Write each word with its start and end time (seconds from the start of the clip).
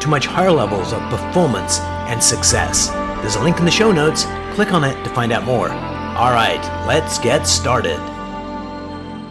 to 0.00 0.08
much 0.08 0.26
higher 0.26 0.50
levels 0.50 0.92
of 0.92 1.00
performance 1.10 1.80
and 2.08 2.22
success. 2.22 2.88
There's 3.20 3.36
a 3.36 3.42
link 3.42 3.58
in 3.58 3.64
the 3.64 3.70
show 3.70 3.92
notes. 3.92 4.24
Click 4.54 4.72
on 4.72 4.84
it 4.84 5.02
to 5.04 5.10
find 5.10 5.32
out 5.32 5.44
more. 5.44 5.70
All 5.70 6.32
right, 6.32 6.62
let's 6.86 7.18
get 7.18 7.46
started. 7.46 7.98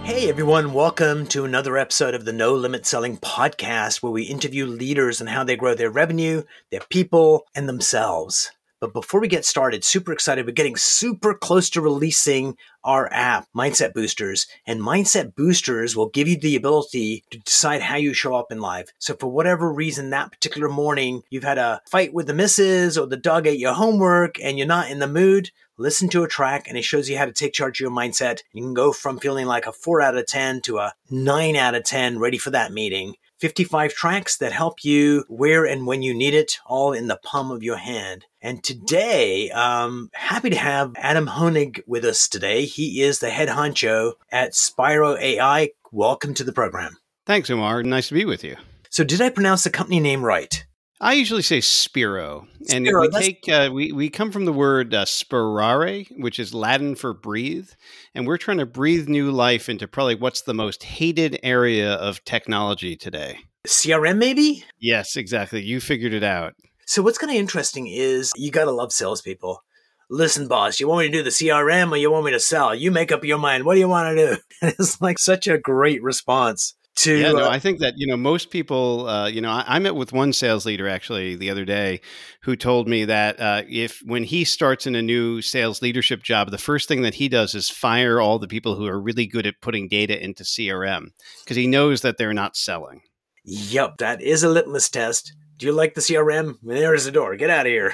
Hey 0.04 0.30
everyone, 0.30 0.74
welcome 0.74 1.28
to 1.28 1.44
another 1.44 1.78
episode 1.78 2.16
of 2.16 2.24
the 2.24 2.32
No 2.32 2.54
Limit 2.54 2.86
Selling 2.86 3.18
podcast 3.18 4.02
where 4.02 4.12
we 4.12 4.24
interview 4.24 4.66
leaders 4.66 5.20
and 5.20 5.30
how 5.30 5.44
they 5.44 5.58
grow 5.58 5.76
their 5.76 5.92
revenue, 5.92 6.44
their 6.72 6.80
people, 6.90 7.46
and 7.54 7.68
themselves. 7.68 8.52
But 8.80 8.94
before 8.94 9.20
we 9.20 9.28
get 9.28 9.44
started, 9.44 9.84
super 9.84 10.12
excited. 10.12 10.46
We're 10.46 10.52
getting 10.52 10.76
super 10.76 11.34
close 11.34 11.70
to 11.72 11.82
releasing 11.82 12.58
our 12.84 13.12
app, 13.12 13.48
Mindset 13.56 13.94
Boosters. 13.94 14.46
And 14.68 14.82
Mindset 14.82 15.34
Boosters 15.36 15.96
will 15.96 16.10
give 16.10 16.28
you 16.28 16.38
the 16.38 16.56
ability 16.56 17.24
to 17.32 17.40
decide 17.40 17.82
how 17.82 17.96
you 17.96 18.14
show 18.14 18.36
up 18.36 18.52
in 18.52 18.62
life. 18.62 18.94
So, 19.00 19.16
for 19.16 19.32
whatever 19.32 19.74
reason, 19.74 20.12
that 20.12 20.32
particular 20.32 20.70
morning, 20.70 21.24
you've 21.30 21.44
had 21.44 21.58
a 21.58 21.82
fight 21.90 22.14
with 22.14 22.28
the 22.28 22.36
missus 22.36 22.98
or 22.98 23.08
the 23.08 23.18
dog 23.18 23.48
ate 23.48 23.60
your 23.60 23.74
homework 23.74 24.40
and 24.40 24.58
you're 24.58 24.68
not 24.68 24.92
in 24.92 25.00
the 25.00 25.08
mood, 25.08 25.50
listen 25.78 26.10
to 26.10 26.24
a 26.24 26.28
track 26.28 26.68
and 26.68 26.78
it 26.78 26.84
shows 26.84 27.10
you 27.10 27.18
how 27.18 27.26
to 27.26 27.32
take 27.32 27.54
charge 27.54 27.80
of 27.80 27.86
your 27.86 27.92
mindset. 27.92 28.42
You 28.54 28.64
can 28.64 28.74
go 28.74 28.92
from 28.92 29.20
feeling 29.20 29.48
like 29.48 29.66
a 29.66 29.72
four 29.72 30.02
out 30.02 30.18
of 30.18 30.28
10 30.28 30.62
to 30.62 30.78
a 30.78 30.94
nine 31.10 31.56
out 31.56 31.76
of 31.76 31.84
10, 31.84 32.20
ready 32.20 32.38
for 32.38 32.52
that 32.52 32.72
meeting. 32.72 33.16
55 33.40 33.94
tracks 33.94 34.38
that 34.38 34.52
help 34.52 34.84
you 34.84 35.24
where 35.28 35.66
and 35.66 35.86
when 35.86 36.02
you 36.02 36.14
need 36.14 36.34
it, 36.34 36.60
all 36.66 36.92
in 36.92 37.08
the 37.08 37.20
palm 37.24 37.52
of 37.52 37.64
your 37.64 37.78
hand. 37.78 38.26
And 38.42 38.64
today, 38.64 39.50
um, 39.52 40.10
happy 40.14 40.50
to 40.50 40.56
have 40.56 40.94
Adam 40.98 41.28
Honig 41.28 41.82
with 41.86 42.04
us 42.04 42.28
today. 42.28 42.66
He 42.66 43.02
is 43.02 43.20
the 43.20 43.30
head 43.30 43.50
honcho 43.50 44.14
at 44.32 44.56
Spiro 44.56 45.18
AI. 45.18 45.70
Welcome 45.92 46.34
to 46.36 46.44
the 46.44 46.54
program. 46.54 46.98
Thanks, 47.26 47.50
Umar. 47.50 47.84
Nice 47.84 48.08
to 48.08 48.14
be 48.14 48.26
with 48.26 48.44
you. 48.44 48.56
So, 48.90 49.04
did 49.04 49.22
I 49.22 49.30
pronounce 49.30 49.64
the 49.64 49.70
company 49.70 50.00
name 50.00 50.24
right? 50.24 50.66
I 51.00 51.14
usually 51.14 51.44
say 51.44 51.62
Spiro, 51.62 52.48
and 52.72 52.86
Spiro, 52.86 53.02
we 53.02 53.10
take 53.10 53.48
uh, 53.48 53.70
we 53.72 53.92
we 53.92 54.10
come 54.10 54.32
from 54.32 54.46
the 54.46 54.54
word 54.54 54.96
uh, 54.96 55.06
spirare, 55.06 56.06
which 56.18 56.40
is 56.40 56.56
Latin 56.56 56.96
for 56.96 57.14
breathe, 57.14 57.70
and 58.16 58.26
we're 58.26 58.38
trying 58.38 58.58
to 58.58 58.66
breathe 58.66 59.08
new 59.08 59.30
life 59.30 59.70
into 59.70 59.88
probably 59.88 60.16
what's 60.16 60.42
the 60.42 60.56
most 60.56 60.84
hated 60.84 61.40
area 61.44 61.94
of 61.94 62.24
technology 62.26 62.96
today. 62.96 63.38
CRM, 63.68 64.18
maybe? 64.18 64.66
Yes, 64.80 65.16
exactly. 65.16 65.62
You 65.62 65.80
figured 65.80 66.14
it 66.14 66.24
out. 66.24 66.56
So 66.88 67.04
what's 67.04 67.20
kind 67.20 67.32
of 67.32 67.38
interesting 67.38 67.88
is 67.88 68.32
you 68.36 68.50
gotta 68.50 68.72
love 68.72 68.92
salespeople. 68.92 69.64
Listen, 70.10 70.48
boss, 70.48 70.80
you 70.80 70.88
want 70.88 71.06
me 71.06 71.12
to 71.12 71.18
do 71.18 71.24
the 71.24 71.30
CRM 71.30 71.92
or 71.92 71.98
you 71.98 72.10
want 72.10 72.26
me 72.26 72.32
to 72.32 72.40
sell? 72.40 72.74
You 72.74 72.92
make 72.92 73.12
up 73.12 73.26
your 73.26 73.38
mind. 73.38 73.66
What 73.66 73.74
do 73.74 73.82
you 73.82 73.90
want 73.90 74.18
to 74.18 74.26
do? 74.26 74.38
it's 74.80 75.02
like 75.02 75.20
such 75.20 75.48
a 75.48 75.58
great 75.58 76.02
response 76.02 76.76
to 76.98 77.16
yeah 77.16 77.32
no 77.32 77.46
uh, 77.46 77.50
i 77.50 77.60
think 77.60 77.80
that 77.80 77.94
you 77.98 78.08
know 78.08 78.18
most 78.18 78.50
people 78.50 79.08
uh, 79.08 79.28
you 79.28 79.40
know 79.40 79.52
I, 79.52 79.64
I, 79.68 79.80
met 79.80 79.96
with 79.96 80.12
one 80.12 80.34
sales 80.34 80.66
leader 80.66 80.88
actually 80.88 81.36
the 81.36 81.50
other 81.50 81.64
day 81.64 82.02
who 82.42 82.56
told 82.56 82.88
me 82.88 83.06
that 83.06 83.40
uh, 83.40 83.64
if 83.70 84.02
when 84.04 84.24
he 84.24 84.44
starts 84.44 84.88
in 84.88 84.96
a 84.96 85.02
new 85.02 85.42
sales 85.42 85.82
leadership 85.82 86.24
job 86.24 86.50
the 86.50 86.58
first 86.58 86.88
thing 86.88 87.04
that 87.04 87.16
he 87.16 87.30
does 87.30 87.54
is 87.56 87.70
fire 87.70 88.20
all 88.20 88.40
the 88.40 88.48
people 88.48 88.76
who 88.76 88.88
are 88.88 89.00
really 89.00 89.28
good 89.28 89.46
at 89.46 89.62
putting 89.62 89.88
data 89.88 90.22
into 90.22 90.44
crm 90.44 91.08
because 91.44 91.58
he 91.58 91.68
knows 91.68 92.02
that 92.02 92.18
they're 92.18 92.34
not 92.34 92.58
selling 92.58 93.02
yep 93.44 93.98
that 93.98 94.22
is 94.22 94.44
a 94.44 94.50
litmus 94.50 94.90
test 94.90 95.34
do 95.58 95.68
you 95.68 95.72
like 95.72 95.94
the 95.94 96.02
crm 96.02 96.56
there's 96.64 97.06
the 97.06 97.12
door 97.12 97.36
get 97.36 97.50
out 97.50 97.66
of 97.66 97.72
here 97.72 97.94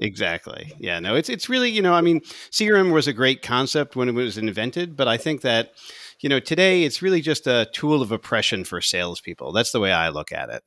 Exactly. 0.00 0.72
Yeah. 0.78 1.00
No, 1.00 1.14
it's 1.16 1.28
it's 1.28 1.48
really 1.48 1.70
you 1.70 1.82
know 1.82 1.92
I 1.92 2.00
mean 2.00 2.20
CRM 2.50 2.92
was 2.92 3.06
a 3.06 3.12
great 3.12 3.42
concept 3.42 3.94
when 3.94 4.08
it 4.08 4.14
was 4.14 4.38
invented, 4.38 4.96
but 4.96 5.06
I 5.06 5.16
think 5.16 5.42
that 5.42 5.72
you 6.22 6.28
know, 6.28 6.40
today 6.40 6.84
it's 6.84 7.02
really 7.02 7.20
just 7.20 7.46
a 7.46 7.68
tool 7.72 8.00
of 8.00 8.12
oppression 8.12 8.64
for 8.64 8.80
salespeople. 8.80 9.52
That's 9.52 9.72
the 9.72 9.80
way 9.80 9.92
I 9.92 10.08
look 10.08 10.32
at 10.32 10.48
it. 10.48 10.62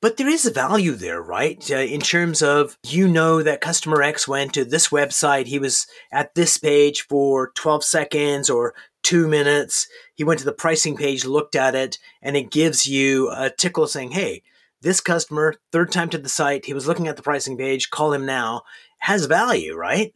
But 0.00 0.16
there 0.16 0.30
is 0.30 0.46
a 0.46 0.50
value 0.50 0.92
there, 0.92 1.20
right? 1.20 1.62
Uh, 1.70 1.76
in 1.76 2.00
terms 2.00 2.42
of 2.42 2.78
you 2.86 3.06
know 3.06 3.42
that 3.42 3.60
customer 3.60 4.02
X 4.02 4.26
went 4.26 4.54
to 4.54 4.64
this 4.64 4.88
website, 4.88 5.46
he 5.46 5.58
was 5.58 5.86
at 6.10 6.34
this 6.34 6.56
page 6.56 7.02
for 7.02 7.52
12 7.54 7.84
seconds 7.84 8.48
or 8.48 8.72
two 9.02 9.28
minutes. 9.28 9.86
He 10.14 10.24
went 10.24 10.38
to 10.38 10.46
the 10.46 10.52
pricing 10.52 10.96
page, 10.96 11.26
looked 11.26 11.54
at 11.54 11.74
it, 11.74 11.98
and 12.22 12.34
it 12.34 12.50
gives 12.50 12.86
you 12.86 13.30
a 13.30 13.50
tickle 13.50 13.86
saying, 13.86 14.12
hey, 14.12 14.42
this 14.80 15.02
customer, 15.02 15.56
third 15.72 15.92
time 15.92 16.08
to 16.10 16.18
the 16.18 16.30
site, 16.30 16.64
he 16.64 16.72
was 16.72 16.86
looking 16.86 17.08
at 17.08 17.16
the 17.16 17.22
pricing 17.22 17.58
page, 17.58 17.90
call 17.90 18.14
him 18.14 18.24
now, 18.24 18.62
has 19.00 19.26
value, 19.26 19.76
right? 19.76 20.14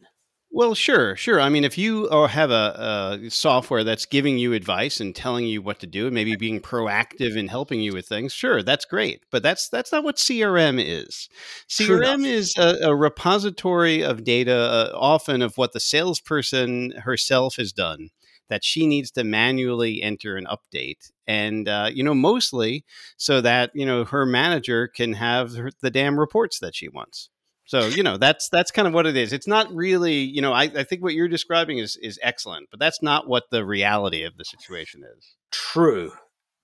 Well, 0.55 0.73
sure, 0.73 1.17
sure. 1.17 1.41
I 1.41 1.49
mean, 1.49 1.65
if 1.65 1.77
you 1.77 2.07
uh, 2.07 2.27
have 2.27 2.49
a, 2.49 3.19
a, 3.25 3.29
software 3.29 3.83
that's 3.83 4.05
giving 4.05 4.37
you 4.37 4.53
advice 4.53 5.01
and 5.01 5.13
telling 5.13 5.45
you 5.45 5.61
what 5.61 5.79
to 5.81 5.85
do, 5.85 6.05
and 6.05 6.15
maybe 6.15 6.37
being 6.37 6.61
proactive 6.61 7.35
in 7.35 7.49
helping 7.49 7.81
you 7.81 7.91
with 7.91 8.07
things, 8.07 8.31
sure, 8.31 8.63
that's 8.63 8.85
great. 8.85 9.25
But 9.31 9.43
that's 9.43 9.67
that's 9.67 9.91
not 9.91 10.05
what 10.05 10.15
CRM 10.15 10.81
is. 10.81 11.27
CRM 11.69 12.25
is 12.25 12.55
a, 12.57 12.77
a, 12.83 12.95
repository 12.95 14.01
of 14.01 14.23
data, 14.23 14.55
uh, 14.55 14.91
often 14.97 15.41
of 15.41 15.57
what 15.57 15.73
the 15.73 15.81
salesperson 15.81 16.91
herself 17.03 17.57
has 17.57 17.73
done 17.73 18.11
that 18.47 18.63
she 18.63 18.87
needs 18.87 19.11
to 19.11 19.25
manually 19.25 20.01
enter 20.01 20.37
and 20.37 20.47
update 20.47 21.11
and 21.27 21.67
uh, 21.67 21.89
you 21.91 22.03
know 22.03 22.13
mostly 22.13 22.85
so 23.17 23.41
that 23.41 23.71
you 23.73 23.85
know 23.85 24.05
her 24.05 24.25
manager 24.25 24.87
can 24.87 25.13
have 25.13 25.55
her, 25.55 25.71
the 25.81 25.89
damn 25.89 26.17
reports 26.17 26.59
that 26.59 26.75
she 26.75 26.87
wants 26.87 27.29
so 27.65 27.87
you 27.87 28.03
know 28.03 28.17
that's 28.17 28.49
that's 28.49 28.71
kind 28.71 28.87
of 28.87 28.93
what 28.93 29.07
it 29.07 29.17
is. 29.17 29.33
It's 29.33 29.47
not 29.47 29.73
really 29.73 30.15
you 30.15 30.41
know 30.41 30.53
I, 30.53 30.63
I 30.63 30.83
think 30.83 31.01
what 31.01 31.13
you're 31.13 31.27
describing 31.27 31.79
is 31.79 31.97
is 32.01 32.19
excellent, 32.21 32.69
but 32.71 32.79
that's 32.79 33.01
not 33.01 33.27
what 33.27 33.43
the 33.51 33.65
reality 33.65 34.23
of 34.23 34.37
the 34.37 34.45
situation 34.45 35.01
is. 35.17 35.35
True. 35.51 36.11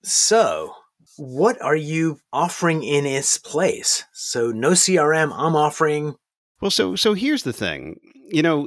So 0.02 0.74
what 1.16 1.60
are 1.60 1.76
you 1.76 2.18
offering 2.32 2.82
in 2.82 3.06
its 3.06 3.38
place? 3.38 4.04
So 4.12 4.50
no 4.50 4.70
CRM. 4.70 5.32
I'm 5.34 5.56
offering. 5.56 6.14
Well, 6.62 6.70
so 6.70 6.96
so 6.96 7.14
here's 7.14 7.42
the 7.42 7.52
thing 7.52 7.98
you 8.32 8.40
know, 8.40 8.66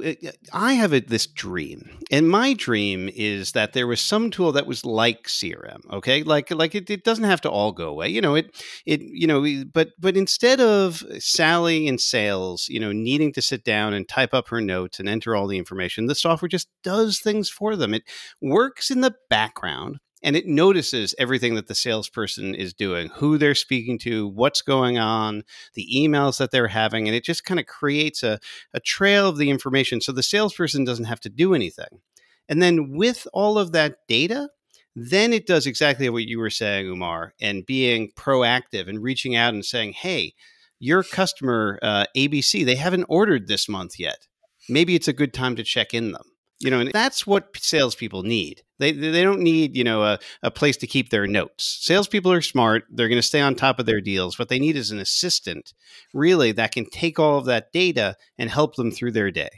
I 0.52 0.74
have 0.74 0.92
a, 0.92 1.00
this 1.00 1.26
dream, 1.26 1.98
and 2.12 2.28
my 2.28 2.52
dream 2.52 3.10
is 3.12 3.50
that 3.52 3.72
there 3.72 3.88
was 3.88 4.00
some 4.00 4.30
tool 4.30 4.52
that 4.52 4.66
was 4.66 4.84
like 4.84 5.26
CRM. 5.26 5.80
Okay, 5.90 6.22
like 6.22 6.52
like 6.52 6.76
it, 6.76 6.88
it 6.88 7.02
doesn't 7.02 7.24
have 7.24 7.40
to 7.40 7.50
all 7.50 7.72
go 7.72 7.88
away. 7.88 8.08
You 8.08 8.20
know, 8.20 8.36
it 8.36 8.54
it 8.84 9.00
you 9.00 9.26
know, 9.26 9.64
but 9.72 9.88
but 9.98 10.16
instead 10.16 10.60
of 10.60 11.02
Sally 11.18 11.88
in 11.88 11.98
sales, 11.98 12.68
you 12.68 12.78
know, 12.78 12.92
needing 12.92 13.32
to 13.32 13.42
sit 13.42 13.64
down 13.64 13.92
and 13.92 14.08
type 14.08 14.32
up 14.34 14.48
her 14.50 14.60
notes 14.60 15.00
and 15.00 15.08
enter 15.08 15.34
all 15.34 15.48
the 15.48 15.58
information, 15.58 16.06
the 16.06 16.14
software 16.14 16.48
just 16.48 16.68
does 16.84 17.18
things 17.18 17.48
for 17.48 17.74
them. 17.74 17.92
It 17.92 18.04
works 18.40 18.90
in 18.90 19.00
the 19.00 19.16
background 19.30 19.98
and 20.26 20.34
it 20.34 20.48
notices 20.48 21.14
everything 21.18 21.54
that 21.54 21.68
the 21.68 21.74
salesperson 21.74 22.52
is 22.52 22.74
doing, 22.74 23.10
who 23.14 23.38
they're 23.38 23.54
speaking 23.54 23.96
to, 24.00 24.26
what's 24.26 24.60
going 24.60 24.98
on, 24.98 25.44
the 25.74 25.86
emails 25.94 26.38
that 26.38 26.50
they're 26.50 26.66
having, 26.66 27.06
and 27.06 27.14
it 27.14 27.22
just 27.22 27.44
kind 27.44 27.60
of 27.60 27.66
creates 27.66 28.24
a, 28.24 28.40
a 28.74 28.80
trail 28.80 29.28
of 29.28 29.38
the 29.38 29.50
information 29.50 30.00
so 30.00 30.10
the 30.10 30.24
salesperson 30.24 30.84
doesn't 30.84 31.04
have 31.04 31.20
to 31.20 31.28
do 31.28 31.54
anything. 31.54 32.00
And 32.48 32.60
then 32.60 32.96
with 32.96 33.28
all 33.32 33.56
of 33.56 33.70
that 33.70 33.98
data, 34.08 34.48
then 34.96 35.32
it 35.32 35.46
does 35.46 35.64
exactly 35.64 36.10
what 36.10 36.24
you 36.24 36.40
were 36.40 36.50
saying, 36.50 36.86
Umar, 36.86 37.34
and 37.40 37.64
being 37.64 38.10
proactive 38.16 38.88
and 38.88 39.04
reaching 39.04 39.36
out 39.36 39.54
and 39.54 39.64
saying, 39.64 39.92
hey, 39.92 40.34
your 40.80 41.04
customer, 41.04 41.78
uh, 41.82 42.06
ABC, 42.16 42.64
they 42.64 42.74
haven't 42.74 43.06
ordered 43.08 43.46
this 43.46 43.68
month 43.68 43.96
yet. 43.96 44.26
Maybe 44.68 44.96
it's 44.96 45.06
a 45.06 45.12
good 45.12 45.32
time 45.32 45.54
to 45.54 45.62
check 45.62 45.94
in 45.94 46.10
them. 46.10 46.32
You 46.58 46.70
know, 46.70 46.80
and 46.80 46.90
that's 46.92 47.26
what 47.26 47.54
salespeople 47.56 48.22
need. 48.22 48.62
They 48.78 48.92
they 48.92 49.22
don't 49.22 49.40
need 49.40 49.76
you 49.76 49.84
know 49.84 50.04
a, 50.04 50.18
a 50.42 50.50
place 50.50 50.76
to 50.78 50.86
keep 50.86 51.10
their 51.10 51.26
notes. 51.26 51.78
Salespeople 51.82 52.32
are 52.32 52.40
smart; 52.40 52.84
they're 52.90 53.08
going 53.08 53.18
to 53.18 53.22
stay 53.22 53.40
on 53.40 53.54
top 53.54 53.78
of 53.78 53.86
their 53.86 54.00
deals. 54.00 54.38
What 54.38 54.48
they 54.48 54.58
need 54.58 54.76
is 54.76 54.90
an 54.90 54.98
assistant, 54.98 55.74
really, 56.14 56.52
that 56.52 56.72
can 56.72 56.86
take 56.88 57.18
all 57.18 57.38
of 57.38 57.44
that 57.46 57.72
data 57.72 58.16
and 58.38 58.50
help 58.50 58.76
them 58.76 58.90
through 58.90 59.12
their 59.12 59.30
day. 59.30 59.50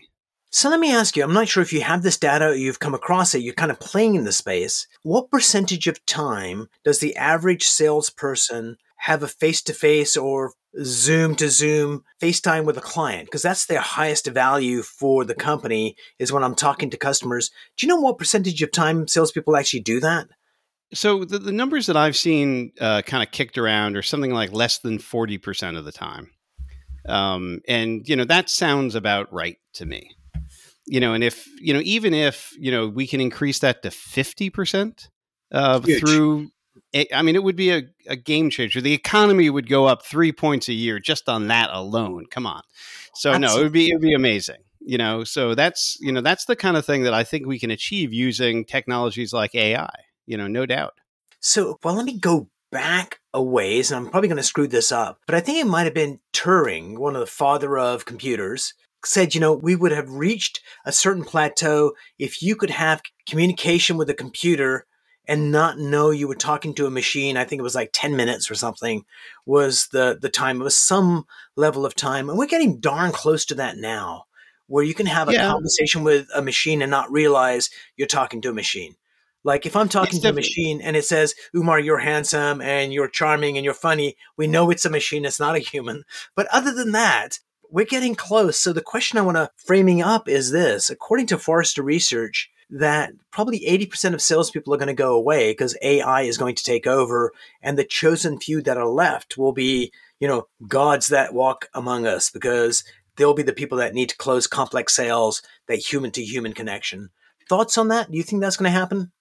So 0.50 0.70
let 0.70 0.80
me 0.80 0.92
ask 0.92 1.16
you: 1.16 1.22
I'm 1.22 1.32
not 1.32 1.48
sure 1.48 1.62
if 1.62 1.72
you 1.72 1.82
have 1.82 2.02
this 2.02 2.16
data 2.16 2.46
or 2.46 2.54
you've 2.54 2.80
come 2.80 2.94
across 2.94 3.34
it. 3.34 3.42
You're 3.42 3.54
kind 3.54 3.70
of 3.70 3.78
playing 3.78 4.16
in 4.16 4.24
the 4.24 4.32
space. 4.32 4.88
What 5.02 5.30
percentage 5.30 5.86
of 5.86 6.04
time 6.04 6.68
does 6.84 6.98
the 6.98 7.14
average 7.16 7.64
salesperson 7.64 8.76
have 8.98 9.22
a 9.22 9.28
face 9.28 9.62
to 9.62 9.72
face 9.72 10.16
or 10.16 10.52
Zoom 10.82 11.34
to 11.36 11.48
Zoom 11.48 12.04
FaceTime 12.20 12.64
with 12.64 12.76
a 12.76 12.82
client 12.82 13.26
because 13.26 13.42
that's 13.42 13.66
their 13.66 13.80
highest 13.80 14.26
value 14.26 14.82
for 14.82 15.24
the 15.24 15.34
company 15.34 15.96
is 16.18 16.32
when 16.32 16.44
I'm 16.44 16.54
talking 16.54 16.90
to 16.90 16.96
customers. 16.96 17.50
Do 17.76 17.86
you 17.86 17.92
know 17.92 18.00
what 18.00 18.18
percentage 18.18 18.60
of 18.62 18.70
time 18.70 19.08
salespeople 19.08 19.56
actually 19.56 19.80
do 19.80 20.00
that? 20.00 20.28
So 20.94 21.24
the, 21.24 21.38
the 21.38 21.52
numbers 21.52 21.86
that 21.86 21.96
I've 21.96 22.16
seen 22.16 22.72
uh, 22.80 23.02
kind 23.02 23.22
of 23.22 23.30
kicked 23.30 23.58
around 23.58 23.96
are 23.96 24.02
something 24.02 24.32
like 24.32 24.52
less 24.52 24.78
than 24.78 24.98
40% 24.98 25.76
of 25.76 25.84
the 25.84 25.92
time. 25.92 26.30
Um, 27.06 27.60
and, 27.68 28.08
you 28.08 28.16
know, 28.16 28.24
that 28.24 28.50
sounds 28.50 28.94
about 28.94 29.32
right 29.32 29.56
to 29.74 29.86
me. 29.86 30.10
You 30.86 31.00
know, 31.00 31.12
and 31.12 31.22
if, 31.22 31.46
you 31.60 31.74
know, 31.74 31.80
even 31.84 32.14
if, 32.14 32.52
you 32.58 32.70
know, 32.70 32.88
we 32.88 33.06
can 33.06 33.20
increase 33.20 33.58
that 33.58 33.82
to 33.82 33.90
50% 33.90 35.08
uh, 35.52 35.80
through, 35.80 36.48
I 36.94 37.22
mean, 37.22 37.36
it 37.36 37.42
would 37.42 37.56
be 37.56 37.70
a, 37.70 37.82
a 38.06 38.16
game 38.16 38.50
changer. 38.50 38.80
The 38.80 38.94
economy 38.94 39.50
would 39.50 39.68
go 39.68 39.86
up 39.86 40.04
three 40.04 40.32
points 40.32 40.68
a 40.68 40.72
year 40.72 40.98
just 40.98 41.28
on 41.28 41.48
that 41.48 41.70
alone. 41.70 42.24
Come 42.30 42.46
on. 42.46 42.62
So, 43.14 43.36
no, 43.36 43.58
it 43.58 43.62
would 43.62 43.72
be, 43.72 43.88
it 43.90 43.94
would 43.94 44.02
be 44.02 44.14
amazing 44.14 44.58
you 44.80 44.96
know 44.96 45.24
so 45.24 45.56
that's 45.56 45.98
you 46.00 46.12
know 46.12 46.20
that's 46.20 46.44
the 46.44 46.54
kind 46.54 46.76
of 46.76 46.86
thing 46.86 47.02
that 47.02 47.12
i 47.12 47.24
think 47.24 47.44
we 47.44 47.58
can 47.58 47.72
achieve 47.72 48.12
using 48.12 48.64
technologies 48.64 49.32
like 49.32 49.52
ai 49.56 49.90
you 50.24 50.36
know 50.36 50.46
no 50.46 50.64
doubt 50.64 50.92
so 51.40 51.76
well 51.82 51.94
let 51.94 52.04
me 52.04 52.16
go 52.16 52.48
back 52.70 53.20
a 53.32 53.42
ways, 53.42 53.90
and 53.90 54.04
I'm 54.04 54.10
probably 54.10 54.28
going 54.28 54.36
to 54.36 54.42
screw 54.42 54.66
this 54.66 54.92
up, 54.92 55.20
but 55.26 55.34
I 55.34 55.40
think 55.40 55.58
it 55.58 55.68
might 55.68 55.84
have 55.84 55.94
been 55.94 56.20
Turing, 56.32 56.98
one 56.98 57.14
of 57.14 57.20
the 57.20 57.26
father 57.26 57.78
of 57.78 58.04
computers, 58.04 58.74
said, 59.04 59.34
you 59.34 59.40
know, 59.40 59.52
we 59.52 59.76
would 59.76 59.92
have 59.92 60.10
reached 60.10 60.60
a 60.84 60.92
certain 60.92 61.24
plateau 61.24 61.92
if 62.18 62.42
you 62.42 62.56
could 62.56 62.70
have 62.70 63.02
communication 63.28 63.96
with 63.96 64.10
a 64.10 64.14
computer 64.14 64.86
and 65.28 65.52
not 65.52 65.78
know 65.78 66.10
you 66.10 66.26
were 66.26 66.34
talking 66.34 66.74
to 66.74 66.86
a 66.86 66.90
machine. 66.90 67.36
I 67.36 67.44
think 67.44 67.60
it 67.60 67.62
was 67.62 67.74
like 67.74 67.90
10 67.92 68.16
minutes 68.16 68.50
or 68.50 68.54
something 68.54 69.04
was 69.44 69.88
the, 69.88 70.18
the 70.20 70.30
time. 70.30 70.60
It 70.60 70.64
was 70.64 70.76
some 70.76 71.26
level 71.54 71.84
of 71.84 71.94
time. 71.94 72.30
And 72.30 72.38
we're 72.38 72.46
getting 72.46 72.80
darn 72.80 73.12
close 73.12 73.44
to 73.46 73.54
that 73.56 73.76
now, 73.76 74.24
where 74.66 74.82
you 74.82 74.94
can 74.94 75.06
have 75.06 75.28
a 75.28 75.34
yeah. 75.34 75.50
conversation 75.50 76.02
with 76.02 76.26
a 76.34 76.40
machine 76.40 76.80
and 76.80 76.90
not 76.90 77.12
realize 77.12 77.68
you're 77.96 78.08
talking 78.08 78.40
to 78.40 78.48
a 78.48 78.54
machine. 78.54 78.96
Like 79.44 79.66
if 79.66 79.76
I'm 79.76 79.88
talking 79.88 80.20
to 80.22 80.30
a 80.30 80.32
machine 80.32 80.80
and 80.80 80.96
it 80.96 81.04
says, 81.04 81.34
Umar, 81.54 81.78
you're 81.78 81.98
handsome 81.98 82.60
and 82.60 82.92
you're 82.92 83.08
charming 83.08 83.56
and 83.56 83.64
you're 83.64 83.74
funny, 83.74 84.16
we 84.36 84.46
know 84.46 84.70
it's 84.70 84.84
a 84.84 84.90
machine, 84.90 85.24
it's 85.24 85.38
not 85.38 85.54
a 85.54 85.60
human. 85.60 86.04
But 86.34 86.48
other 86.52 86.72
than 86.72 86.92
that, 86.92 87.38
we're 87.70 87.86
getting 87.86 88.14
close. 88.14 88.58
So 88.58 88.72
the 88.72 88.80
question 88.80 89.18
I 89.18 89.22
want 89.22 89.36
to 89.36 89.50
framing 89.56 90.02
up 90.02 90.26
is 90.26 90.50
this. 90.50 90.90
According 90.90 91.26
to 91.26 91.38
Forrester 91.38 91.82
Research, 91.82 92.50
that 92.70 93.12
probably 93.30 93.60
80% 93.60 94.14
of 94.14 94.22
salespeople 94.22 94.74
are 94.74 94.78
going 94.78 94.88
to 94.88 94.94
go 94.94 95.14
away 95.14 95.52
because 95.52 95.76
AI 95.82 96.22
is 96.22 96.36
going 96.36 96.54
to 96.54 96.64
take 96.64 96.86
over 96.86 97.32
and 97.62 97.78
the 97.78 97.84
chosen 97.84 98.38
few 98.38 98.60
that 98.62 98.76
are 98.76 98.88
left 98.88 99.38
will 99.38 99.52
be, 99.52 99.92
you 100.20 100.28
know, 100.28 100.48
gods 100.66 101.08
that 101.08 101.32
walk 101.32 101.68
among 101.74 102.06
us 102.06 102.30
because 102.30 102.84
they'll 103.16 103.34
be 103.34 103.42
the 103.42 103.52
people 103.52 103.78
that 103.78 103.94
need 103.94 104.10
to 104.10 104.16
close 104.16 104.46
complex 104.46 104.94
sales, 104.94 105.42
that 105.66 105.76
human 105.76 106.10
to 106.12 106.22
human 106.22 106.52
connection. 106.52 107.10
Thoughts 107.48 107.78
on 107.78 107.88
that? 107.88 108.10
Do 108.10 108.16
you 108.16 108.22
think 108.22 108.42
that's 108.42 108.56
going 108.56 108.70
to 108.70 108.78
happen? 108.78 109.12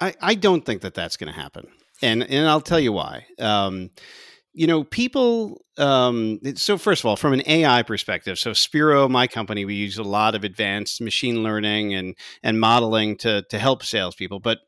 I, 0.00 0.14
I 0.20 0.34
don't 0.34 0.64
think 0.64 0.82
that 0.82 0.94
that's 0.94 1.16
going 1.16 1.32
to 1.32 1.38
happen, 1.38 1.68
and 2.00 2.22
and 2.22 2.48
I'll 2.48 2.62
tell 2.62 2.80
you 2.80 2.92
why. 2.92 3.26
Um, 3.38 3.90
you 4.52 4.66
know, 4.66 4.84
people. 4.84 5.64
Um, 5.78 6.40
so 6.56 6.76
first 6.76 7.02
of 7.02 7.06
all, 7.06 7.16
from 7.16 7.32
an 7.32 7.42
AI 7.46 7.82
perspective, 7.82 8.38
so 8.38 8.52
Spiro, 8.52 9.08
my 9.08 9.26
company, 9.26 9.64
we 9.64 9.74
use 9.74 9.96
a 9.96 10.02
lot 10.02 10.34
of 10.34 10.44
advanced 10.44 11.00
machine 11.00 11.42
learning 11.42 11.94
and 11.94 12.16
and 12.42 12.60
modeling 12.60 13.16
to 13.18 13.42
to 13.50 13.58
help 13.58 13.82
salespeople. 13.82 14.40
But 14.40 14.58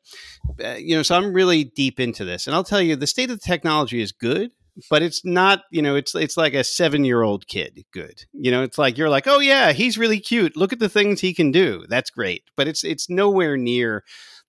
uh, 0.63 0.75
you 0.79 0.95
know, 0.95 1.03
so 1.03 1.15
I'm 1.15 1.33
really 1.33 1.63
deep 1.63 1.99
into 1.99 2.25
this, 2.25 2.47
and 2.47 2.55
I'll 2.55 2.63
tell 2.63 2.81
you, 2.81 2.95
the 2.95 3.07
state 3.07 3.29
of 3.29 3.39
the 3.39 3.45
technology 3.45 4.01
is 4.01 4.11
good 4.11 4.51
but 4.89 5.01
it's 5.01 5.23
not 5.23 5.63
you 5.71 5.81
know 5.81 5.95
it's 5.95 6.15
it's 6.15 6.37
like 6.37 6.53
a 6.53 6.63
seven 6.63 7.05
year 7.05 7.21
old 7.21 7.47
kid 7.47 7.85
good 7.91 8.23
you 8.33 8.49
know 8.49 8.63
it's 8.63 8.77
like 8.77 8.97
you're 8.97 9.09
like 9.09 9.27
oh 9.27 9.39
yeah 9.39 9.71
he's 9.71 9.97
really 9.97 10.19
cute 10.19 10.57
look 10.57 10.73
at 10.73 10.79
the 10.79 10.89
things 10.89 11.21
he 11.21 11.33
can 11.33 11.51
do 11.51 11.85
that's 11.89 12.09
great 12.09 12.43
but 12.55 12.67
it's 12.67 12.83
it's 12.83 13.09
nowhere 13.09 13.55
near 13.55 14.03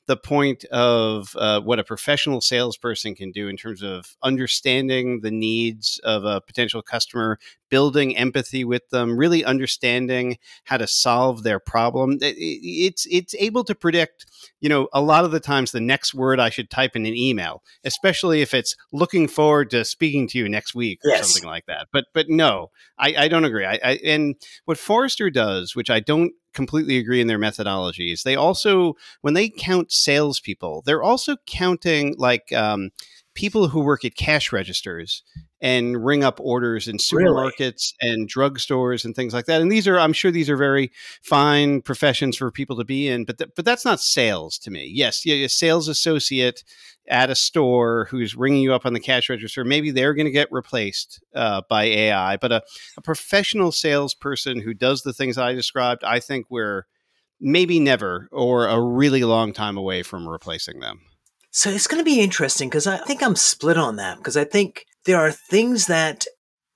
the 0.07 0.17
point 0.17 0.65
of 0.67 1.35
uh, 1.37 1.61
what 1.61 1.79
a 1.79 1.85
professional 1.85 2.41
salesperson 2.41 3.15
can 3.15 3.31
do 3.31 3.49
in 3.49 3.57
terms 3.57 3.83
of 3.83 4.17
understanding 4.23 5.21
the 5.21 5.31
needs 5.31 6.01
of 6.05 6.25
a 6.25 6.41
potential 6.41 6.83
customer, 6.83 7.39
building 7.75 8.17
empathy 8.17 8.65
with 8.65 8.89
them, 8.91 9.19
really 9.19 9.45
understanding 9.45 10.39
how 10.63 10.77
to 10.77 10.87
solve 10.87 11.43
their 11.43 11.59
problem. 11.59 12.17
It's 12.21 13.05
it's 13.11 13.35
able 13.35 13.65
to 13.65 13.75
predict, 13.75 14.27
you 14.61 14.69
know, 14.69 14.87
a 14.93 15.01
lot 15.01 15.25
of 15.25 15.33
the 15.33 15.41
times 15.41 15.73
the 15.73 15.81
next 15.81 16.15
word 16.15 16.39
I 16.39 16.51
should 16.51 16.71
type 16.71 16.95
in 16.95 17.05
an 17.05 17.17
email, 17.17 17.65
especially 17.83 18.43
if 18.43 18.55
it's 18.55 18.77
looking 18.93 19.27
forward 19.27 19.71
to 19.71 19.85
speaking 19.85 20.29
to 20.29 20.39
you 20.39 20.49
next 20.49 20.77
week 20.77 21.01
or 21.05 21.11
yes. 21.11 21.27
something 21.27 21.51
like 21.51 21.67
that. 21.67 21.89
But 21.93 22.05
but 22.15 22.29
no, 22.29 22.71
I, 22.97 23.15
I 23.25 23.27
don't 23.27 23.45
agree. 23.45 23.67
I, 23.67 23.81
I 23.83 23.99
and 24.05 24.37
what 24.67 24.79
Forrester 24.79 25.29
does, 25.29 25.75
which 25.75 25.91
I 25.91 25.99
don't 25.99 26.33
completely 26.53 26.99
agree 26.99 27.21
in 27.21 27.27
their 27.27 27.41
methodologies. 27.41 28.23
They 28.23 28.37
also, 28.37 28.95
when 29.23 29.35
they 29.35 29.49
count 29.49 29.91
salespeople, 29.91 30.85
they're 30.87 31.03
also 31.03 31.39
counting 31.45 32.15
like 32.19 32.53
um, 32.53 32.91
people 33.35 33.67
who 33.67 33.81
work 33.81 34.05
at 34.05 34.15
cash 34.15 34.53
registers 34.53 35.25
and 35.65 36.05
ring 36.05 36.23
up 36.23 36.39
orders 36.41 36.89
in 36.89 36.99
supermarkets 36.99 37.95
really? 38.03 38.13
and 38.13 38.29
drugstores 38.29 39.03
and 39.03 39.17
things 39.17 39.33
like 39.33 39.47
that. 39.47 39.63
And 39.63 39.73
these 39.73 39.89
are, 39.89 39.99
I'm 39.99 40.13
sure, 40.13 40.31
these 40.31 40.51
are 40.51 40.59
very 40.59 40.93
fine 41.23 41.81
professions 41.81 42.37
for 42.37 42.51
people 42.51 42.77
to 42.77 42.85
be 42.85 43.09
in, 43.09 43.25
but 43.25 43.39
th- 43.39 43.49
but 43.57 43.65
that's 43.65 43.85
not 43.85 43.99
sales 43.99 44.59
to 44.59 44.71
me. 44.71 44.91
Yes, 44.93 45.25
yeah, 45.25 45.37
a 45.37 45.49
sales 45.49 45.89
associate 45.89 46.63
at 47.09 47.31
a 47.31 47.35
store 47.35 48.09
who's 48.11 48.37
ringing 48.37 48.61
you 48.61 48.75
up 48.75 48.85
on 48.85 48.93
the 48.93 49.01
cash 49.01 49.31
register, 49.31 49.65
maybe 49.65 49.91
they're 49.91 50.13
going 50.13 50.27
to 50.27 50.31
get 50.31 50.53
replaced 50.53 51.25
uh, 51.35 51.63
by 51.67 51.85
AI. 51.85 52.37
But 52.37 52.53
a, 52.53 52.63
a 52.99 53.01
professional 53.01 53.73
salesperson 53.73 54.61
who 54.61 54.75
does 54.75 55.01
the 55.01 55.15
things 55.15 55.39
I 55.39 55.55
described, 55.55 56.05
I 56.05 56.21
think 56.21 56.47
we're 56.51 56.85
maybe 57.41 57.81
never 57.81 58.29
or 58.31 58.67
a 58.67 58.79
really 58.79 59.25
long 59.25 59.55
time 59.55 59.79
away 59.79 60.03
from 60.03 60.29
replacing 60.29 60.81
them. 60.81 61.01
So 61.57 61.71
it's 61.71 61.87
going 61.87 62.01
to 62.01 62.05
be 62.05 62.21
interesting 62.21 62.69
because 62.69 62.89
I 62.89 62.97
think 62.97 63.23
I'm 63.23 63.37
split 63.37 63.79
on 63.79 63.95
that 63.97 64.19
because 64.19 64.37
I 64.37 64.43
think 64.43 64.87
there 65.05 65.19
are 65.19 65.31
things 65.31 65.87
that 65.87 66.27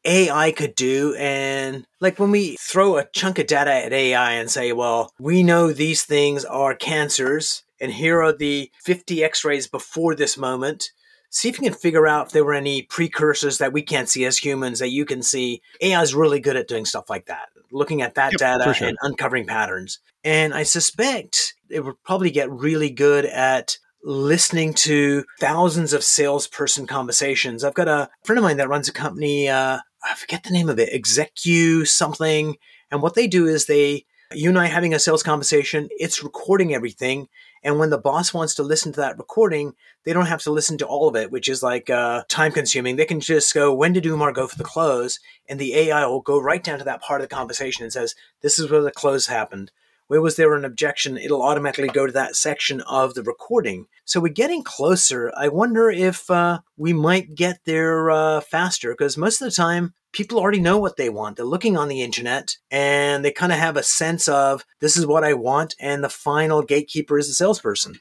AI 0.05 0.53
could 0.53 0.77
do. 0.77 1.17
And 1.19 1.85
like 2.01 2.21
when 2.21 2.31
we 2.31 2.55
throw 2.61 2.97
a 2.97 3.09
chunk 3.13 3.41
of 3.41 3.49
data 3.49 3.73
at 3.73 3.93
AI 3.93 4.35
and 4.35 4.49
say, 4.49 4.73
well, 4.73 5.13
we 5.19 5.43
know 5.43 5.73
these 5.73 6.05
things 6.05 6.45
are 6.45 6.77
cancers, 6.77 7.65
and 7.81 7.91
here 7.91 8.23
are 8.23 8.33
the 8.33 8.71
50 8.85 9.25
x 9.25 9.45
rays 9.45 9.67
before 9.67 10.15
this 10.15 10.39
moment. 10.39 10.93
See 11.29 11.49
if 11.49 11.59
you 11.59 11.65
can 11.69 11.77
figure 11.77 12.07
out 12.07 12.29
if 12.29 12.33
there 12.33 12.45
were 12.45 12.55
any 12.55 12.83
precursors 12.83 13.59
that 13.59 13.73
we 13.73 13.83
can't 13.83 14.09
see 14.09 14.27
as 14.27 14.39
humans 14.39 14.79
that 14.79 14.91
you 14.91 15.05
can 15.05 15.25
see. 15.25 15.61
AI 15.81 16.01
is 16.01 16.15
really 16.15 16.39
good 16.39 16.57
at 16.57 16.69
doing 16.69 16.85
stuff 16.85 17.11
like 17.11 17.27
that, 17.27 17.49
looking 17.73 18.01
at 18.01 18.15
that 18.15 18.31
yep, 18.35 18.39
data 18.39 18.75
sure. 18.75 18.87
and 18.87 18.99
uncovering 19.03 19.45
patterns. 19.45 19.99
And 20.23 20.55
I 20.55 20.63
suspect 20.63 21.55
it 21.69 21.85
would 21.85 22.01
probably 22.05 22.31
get 22.31 22.49
really 22.49 22.91
good 22.91 23.27
at 23.27 23.77
listening 24.03 24.75
to 24.75 25.25
thousands 25.41 25.93
of 25.93 26.05
salesperson 26.05 26.87
conversations. 26.87 27.65
I've 27.65 27.75
got 27.75 27.89
a 27.89 28.09
friend 28.25 28.39
of 28.39 28.45
mine 28.45 28.59
that 28.59 28.69
runs 28.69 28.89
a 28.89 28.93
company, 28.93 29.49
uh, 29.49 29.79
I 30.05 30.15
forget 30.15 30.45
the 30.45 30.53
name 30.53 30.69
of 30.69 30.79
it, 30.79 30.93
Execu 30.93 31.87
something. 31.87 32.57
And 32.91 33.03
what 33.03 33.15
they 33.15 33.27
do 33.27 33.47
is 33.47 33.67
they, 33.67 34.07
you 34.33 34.51
and 34.51 34.59
I 34.59 34.67
having 34.67 34.95
a 34.95 34.99
sales 34.99 35.23
conversation, 35.23 35.89
it's 35.93 36.23
recording 36.23 36.75
everything. 36.75 37.29
And 37.63 37.79
when 37.79 37.91
the 37.91 37.99
boss 37.99 38.33
wants 38.33 38.55
to 38.55 38.63
listen 38.63 38.93
to 38.93 39.01
that 39.01 39.19
recording, 39.19 39.75
they 40.05 40.13
don't 40.13 40.27
have 40.27 40.43
to 40.43 40.53
listen 40.53 40.79
to 40.79 40.87
all 40.87 41.09
of 41.09 41.17
it, 41.17 41.33
which 41.33 41.49
is 41.49 41.63
like 41.63 41.91
uh, 41.91 42.23
time 42.29 42.53
consuming. 42.53 42.97
They 42.97 43.05
can 43.05 43.21
just 43.21 43.53
go, 43.53 43.75
when 43.75 43.93
did 43.93 44.07
Umar 44.07 44.33
go 44.33 44.47
for 44.47 44.57
the 44.57 44.65
close? 44.65 45.19
And 45.49 45.59
the 45.59 45.75
AI 45.75 46.07
will 46.07 46.21
go 46.21 46.41
right 46.41 46.63
down 46.63 46.79
to 46.79 46.85
that 46.85 47.03
part 47.03 47.21
of 47.21 47.29
the 47.29 47.35
conversation 47.35 47.83
and 47.83 47.93
says, 47.93 48.15
this 48.43 48.59
is 48.59 48.71
where 48.71 48.83
the 48.83 48.93
close 48.93 49.27
happened 49.27 49.73
where 50.09 50.21
was 50.21 50.37
there 50.37 50.55
an 50.55 50.65
objection, 50.65 51.17
it'll 51.17 51.43
automatically 51.43 51.89
go 51.89 52.07
to 52.07 52.13
that 52.13 52.35
section 52.35 52.81
of 52.83 53.15
the 53.15 53.23
recording. 53.23 53.87
So 54.05 54.21
we're 54.21 54.33
getting 54.33 54.65
closer. 54.65 55.33
I 55.37 55.49
wonder 55.49 55.91
if 55.91 56.31
uh, 56.31 56.61
we 56.77 56.93
might 56.93 57.35
get 57.35 57.61
there 57.65 58.11
uh, 58.11 58.41
faster 58.41 58.93
because 58.93 59.17
most 59.17 59.41
of 59.41 59.47
the 59.47 59.55
time 59.55 59.95
people 60.13 60.39
already 60.39 60.61
know 60.61 60.79
what 60.79 60.97
they 60.97 61.11
want. 61.11 61.37
They're 61.37 61.47
looking 61.47 61.77
on 61.77 61.89
the 61.89 62.03
internet 62.03 62.57
and 62.71 63.25
they 63.25 63.31
kind 63.31 63.53
of 63.53 63.59
have 63.59 63.77
a 63.77 63.83
sense 63.83 64.29
of 64.29 64.65
this 64.81 64.97
is 64.97 65.07
what 65.07 65.25
I 65.25 65.35
want, 65.35 65.75
and 65.79 66.03
the 66.03 66.09
final 66.09 66.63
gatekeeper 66.63 67.19
is 67.19 67.29
the 67.29 67.35
salesperson. 67.35 68.01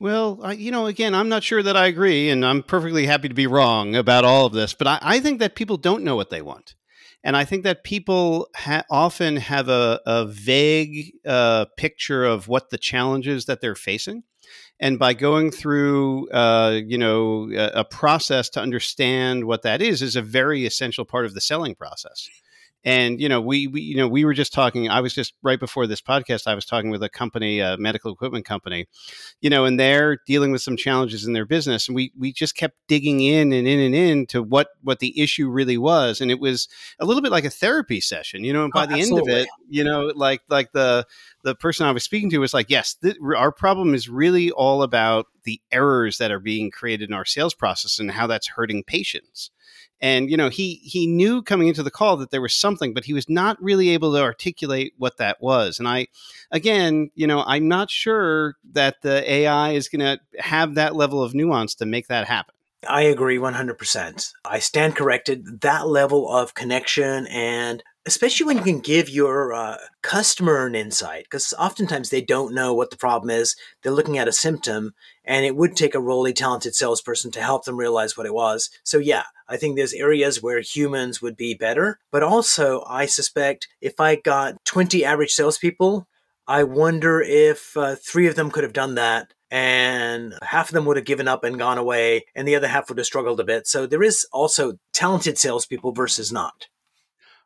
Well, 0.00 0.40
I, 0.42 0.54
you 0.54 0.72
know, 0.72 0.86
again, 0.86 1.14
I'm 1.14 1.28
not 1.28 1.44
sure 1.44 1.62
that 1.62 1.76
I 1.76 1.86
agree, 1.86 2.28
and 2.28 2.44
I'm 2.44 2.62
perfectly 2.64 3.06
happy 3.06 3.28
to 3.28 3.34
be 3.34 3.46
wrong 3.46 3.94
about 3.94 4.24
all 4.24 4.46
of 4.46 4.52
this, 4.52 4.74
but 4.74 4.88
I, 4.88 4.98
I 5.00 5.20
think 5.20 5.38
that 5.38 5.54
people 5.54 5.76
don't 5.76 6.02
know 6.02 6.16
what 6.16 6.30
they 6.30 6.42
want. 6.42 6.74
And 7.24 7.36
I 7.36 7.44
think 7.44 7.62
that 7.64 7.84
people 7.84 8.48
ha- 8.56 8.84
often 8.90 9.36
have 9.36 9.68
a, 9.68 10.00
a 10.06 10.26
vague 10.26 11.12
uh, 11.24 11.66
picture 11.76 12.24
of 12.24 12.48
what 12.48 12.70
the 12.70 12.78
challenges 12.78 13.46
that 13.46 13.60
they're 13.60 13.74
facing. 13.74 14.24
And 14.80 14.98
by 14.98 15.14
going 15.14 15.52
through, 15.52 16.28
uh, 16.30 16.80
you 16.84 16.98
know, 16.98 17.48
a, 17.52 17.80
a 17.80 17.84
process 17.84 18.48
to 18.50 18.60
understand 18.60 19.44
what 19.44 19.62
that 19.62 19.80
is, 19.80 20.02
is 20.02 20.16
a 20.16 20.22
very 20.22 20.66
essential 20.66 21.04
part 21.04 21.24
of 21.24 21.34
the 21.34 21.40
selling 21.40 21.76
process. 21.76 22.28
And 22.84 23.20
you 23.20 23.28
know, 23.28 23.40
we, 23.40 23.66
we 23.66 23.80
you 23.80 23.96
know 23.96 24.08
we 24.08 24.24
were 24.24 24.34
just 24.34 24.52
talking. 24.52 24.88
I 24.88 25.00
was 25.00 25.14
just 25.14 25.34
right 25.42 25.60
before 25.60 25.86
this 25.86 26.00
podcast. 26.00 26.46
I 26.46 26.54
was 26.54 26.64
talking 26.64 26.90
with 26.90 27.02
a 27.02 27.08
company, 27.08 27.60
a 27.60 27.76
medical 27.76 28.12
equipment 28.12 28.44
company, 28.44 28.86
you 29.40 29.50
know, 29.50 29.64
and 29.64 29.78
they're 29.78 30.18
dealing 30.26 30.50
with 30.50 30.62
some 30.62 30.76
challenges 30.76 31.24
in 31.24 31.32
their 31.32 31.46
business. 31.46 31.88
And 31.88 31.94
we 31.94 32.12
we 32.18 32.32
just 32.32 32.56
kept 32.56 32.76
digging 32.88 33.20
in 33.20 33.52
and 33.52 33.68
in 33.68 33.78
and 33.78 33.94
in 33.94 34.26
to 34.26 34.42
what 34.42 34.68
what 34.82 34.98
the 34.98 35.20
issue 35.20 35.48
really 35.48 35.78
was, 35.78 36.20
and 36.20 36.30
it 36.30 36.40
was 36.40 36.68
a 36.98 37.06
little 37.06 37.22
bit 37.22 37.32
like 37.32 37.44
a 37.44 37.50
therapy 37.50 38.00
session, 38.00 38.44
you 38.44 38.52
know. 38.52 38.64
And 38.64 38.72
by 38.72 38.84
oh, 38.84 38.86
the 38.86 38.94
absolutely. 38.94 39.32
end 39.32 39.40
of 39.40 39.46
it, 39.46 39.48
you 39.68 39.84
know, 39.84 40.12
like 40.14 40.42
like 40.48 40.72
the 40.72 41.06
the 41.44 41.54
person 41.54 41.86
I 41.86 41.92
was 41.92 42.04
speaking 42.04 42.30
to 42.30 42.38
was 42.38 42.54
like, 42.54 42.70
yes, 42.70 42.94
th- 42.94 43.16
our 43.36 43.52
problem 43.52 43.94
is 43.94 44.08
really 44.08 44.50
all 44.50 44.82
about 44.82 45.26
the 45.44 45.60
errors 45.70 46.18
that 46.18 46.30
are 46.30 46.38
being 46.38 46.70
created 46.70 47.10
in 47.10 47.14
our 47.14 47.24
sales 47.24 47.54
process 47.54 47.98
and 47.98 48.10
how 48.10 48.26
that's 48.26 48.48
hurting 48.48 48.84
patients. 48.84 49.50
And 50.02 50.28
you 50.28 50.36
know, 50.36 50.48
he 50.48 50.80
he 50.82 51.06
knew 51.06 51.42
coming 51.42 51.68
into 51.68 51.84
the 51.84 51.90
call 51.90 52.16
that 52.18 52.32
there 52.32 52.42
was 52.42 52.54
something, 52.54 52.92
but 52.92 53.04
he 53.04 53.14
was 53.14 53.28
not 53.28 53.62
really 53.62 53.90
able 53.90 54.12
to 54.12 54.20
articulate 54.20 54.94
what 54.98 55.16
that 55.18 55.40
was. 55.40 55.78
And 55.78 55.86
I, 55.86 56.08
again, 56.50 57.10
you 57.14 57.28
know, 57.28 57.44
I'm 57.46 57.68
not 57.68 57.88
sure 57.88 58.56
that 58.72 59.02
the 59.02 59.30
AI 59.30 59.70
is 59.72 59.88
going 59.88 60.00
to 60.00 60.20
have 60.40 60.74
that 60.74 60.96
level 60.96 61.22
of 61.22 61.34
nuance 61.34 61.76
to 61.76 61.86
make 61.86 62.08
that 62.08 62.26
happen. 62.26 62.54
I 62.88 63.02
agree 63.02 63.38
100%. 63.38 64.32
I 64.44 64.58
stand 64.58 64.96
corrected. 64.96 65.60
That 65.60 65.86
level 65.86 66.28
of 66.28 66.54
connection 66.54 67.28
and 67.28 67.84
especially 68.06 68.46
when 68.46 68.56
you 68.58 68.64
can 68.64 68.80
give 68.80 69.08
your 69.08 69.52
uh, 69.52 69.76
customer 70.02 70.66
an 70.66 70.74
insight 70.74 71.24
because 71.24 71.54
oftentimes 71.58 72.10
they 72.10 72.20
don't 72.20 72.54
know 72.54 72.74
what 72.74 72.90
the 72.90 72.96
problem 72.96 73.30
is 73.30 73.56
they're 73.82 73.92
looking 73.92 74.18
at 74.18 74.28
a 74.28 74.32
symptom 74.32 74.92
and 75.24 75.46
it 75.46 75.56
would 75.56 75.76
take 75.76 75.94
a 75.94 76.00
really 76.00 76.32
talented 76.32 76.74
salesperson 76.74 77.30
to 77.30 77.40
help 77.40 77.64
them 77.64 77.76
realize 77.76 78.16
what 78.16 78.26
it 78.26 78.34
was 78.34 78.70
so 78.82 78.98
yeah 78.98 79.24
i 79.48 79.56
think 79.56 79.76
there's 79.76 79.94
areas 79.94 80.42
where 80.42 80.60
humans 80.60 81.22
would 81.22 81.36
be 81.36 81.54
better 81.54 81.98
but 82.10 82.22
also 82.22 82.84
i 82.88 83.06
suspect 83.06 83.68
if 83.80 84.00
i 84.00 84.16
got 84.16 84.64
20 84.64 85.04
average 85.04 85.30
salespeople 85.30 86.08
i 86.48 86.62
wonder 86.64 87.20
if 87.20 87.76
uh, 87.76 87.94
three 87.94 88.26
of 88.26 88.34
them 88.34 88.50
could 88.50 88.64
have 88.64 88.72
done 88.72 88.96
that 88.96 89.32
and 89.52 90.34
half 90.42 90.70
of 90.70 90.74
them 90.74 90.86
would 90.86 90.96
have 90.96 91.04
given 91.04 91.28
up 91.28 91.44
and 91.44 91.58
gone 91.58 91.76
away, 91.76 92.24
and 92.34 92.48
the 92.48 92.56
other 92.56 92.68
half 92.68 92.88
would 92.88 92.96
have 92.96 93.06
struggled 93.06 93.38
a 93.38 93.44
bit. 93.44 93.66
So 93.66 93.86
there 93.86 94.02
is 94.02 94.26
also 94.32 94.78
talented 94.94 95.36
salespeople 95.36 95.92
versus 95.92 96.32
not. 96.32 96.68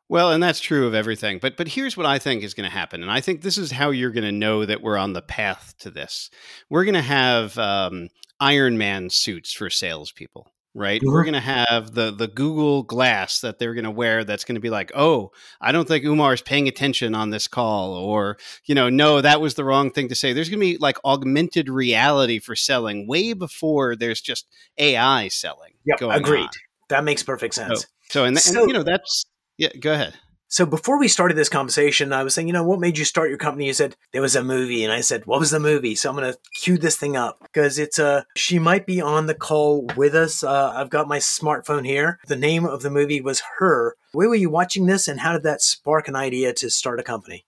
Well, 0.09 0.31
and 0.31 0.41
that's 0.41 0.61
true 0.61 0.87
of 0.87 0.93
everything. 0.93 1.39
But 1.39 1.57
but 1.57 1.67
here's 1.67 1.97
what 1.97 2.05
I 2.05 2.17
think 2.17 2.43
is 2.43 2.53
going 2.53 2.69
to 2.69 2.75
happen, 2.75 3.01
and 3.01 3.11
I 3.11 3.19
think 3.19 3.41
this 3.41 3.57
is 3.57 3.71
how 3.71 3.89
you're 3.89 4.11
going 4.11 4.23
to 4.23 4.31
know 4.31 4.65
that 4.65 4.81
we're 4.81 4.97
on 4.97 5.13
the 5.13 5.21
path 5.21 5.75
to 5.79 5.91
this. 5.91 6.29
We're 6.69 6.85
going 6.85 6.95
to 6.95 7.01
have 7.01 7.57
um, 7.57 8.07
Iron 8.39 8.77
Man 8.77 9.09
suits 9.09 9.51
for 9.51 9.69
salespeople, 9.69 10.49
right? 10.73 11.01
We're 11.03 11.23
going 11.23 11.33
to 11.33 11.41
have 11.41 11.93
the 11.93 12.11
the 12.11 12.29
Google 12.29 12.83
Glass 12.83 13.41
that 13.41 13.59
they're 13.59 13.73
going 13.73 13.83
to 13.83 13.91
wear. 13.91 14.23
That's 14.23 14.45
going 14.45 14.55
to 14.55 14.61
be 14.61 14.69
like, 14.69 14.93
oh, 14.95 15.31
I 15.59 15.73
don't 15.73 15.85
think 15.85 16.05
Umar 16.05 16.33
is 16.33 16.41
paying 16.41 16.69
attention 16.69 17.13
on 17.13 17.29
this 17.29 17.49
call, 17.49 17.93
or 17.93 18.37
you 18.63 18.75
know, 18.75 18.89
no, 18.89 19.19
that 19.19 19.41
was 19.41 19.55
the 19.55 19.65
wrong 19.65 19.91
thing 19.91 20.07
to 20.07 20.15
say. 20.15 20.31
There's 20.31 20.49
going 20.49 20.61
to 20.61 20.65
be 20.65 20.77
like 20.77 20.99
augmented 21.03 21.67
reality 21.67 22.39
for 22.39 22.55
selling 22.55 23.07
way 23.07 23.33
before 23.33 23.97
there's 23.97 24.21
just 24.21 24.47
AI 24.77 25.27
selling. 25.27 25.73
Yeah, 25.83 25.95
agreed. 26.01 26.43
On. 26.43 26.49
That 26.87 27.03
makes 27.03 27.23
perfect 27.23 27.55
sense. 27.55 27.81
So, 27.81 27.87
so 28.09 28.23
and, 28.23 28.39
so, 28.39 28.61
and 28.61 28.69
you 28.69 28.73
know 28.73 28.83
that's 28.83 29.25
yeah, 29.57 29.69
go 29.79 29.93
ahead. 29.93 30.13
So 30.49 30.65
before 30.65 30.97
we 30.97 31.09
started 31.09 31.35
this 31.35 31.49
conversation, 31.49 32.13
I 32.13 32.23
was 32.23 32.33
saying, 32.33 32.47
you 32.47 32.53
know, 32.53 32.63
what 32.63 32.79
made 32.79 32.97
you 32.97 33.03
start 33.03 33.27
your 33.27 33.37
company? 33.37 33.67
You 33.67 33.73
said 33.73 33.97
there 34.13 34.21
was 34.21 34.35
a 34.35 34.43
movie, 34.43 34.85
and 34.85 34.93
I 34.93 35.01
said, 35.01 35.25
what 35.25 35.41
was 35.41 35.51
the 35.51 35.59
movie? 35.59 35.93
So 35.93 36.09
I'm 36.09 36.15
going 36.15 36.31
to 36.31 36.39
cue 36.61 36.77
this 36.77 36.95
thing 36.95 37.17
up 37.17 37.39
because 37.41 37.77
it's 37.77 37.99
a. 37.99 38.07
Uh, 38.07 38.21
she 38.37 38.57
might 38.57 38.85
be 38.85 39.01
on 39.01 39.25
the 39.25 39.35
call 39.35 39.87
with 39.97 40.15
us. 40.15 40.43
Uh, 40.43 40.71
I've 40.73 40.89
got 40.89 41.09
my 41.09 41.17
smartphone 41.17 41.85
here. 41.85 42.19
The 42.27 42.37
name 42.37 42.65
of 42.65 42.81
the 42.81 42.89
movie 42.89 43.19
was 43.19 43.41
Her. 43.59 43.95
Where 44.13 44.29
were 44.29 44.35
you 44.35 44.49
watching 44.49 44.85
this, 44.85 45.09
and 45.09 45.19
how 45.19 45.33
did 45.33 45.43
that 45.43 45.61
spark 45.61 46.07
an 46.07 46.15
idea 46.15 46.53
to 46.53 46.69
start 46.69 47.01
a 47.01 47.03
company? 47.03 47.43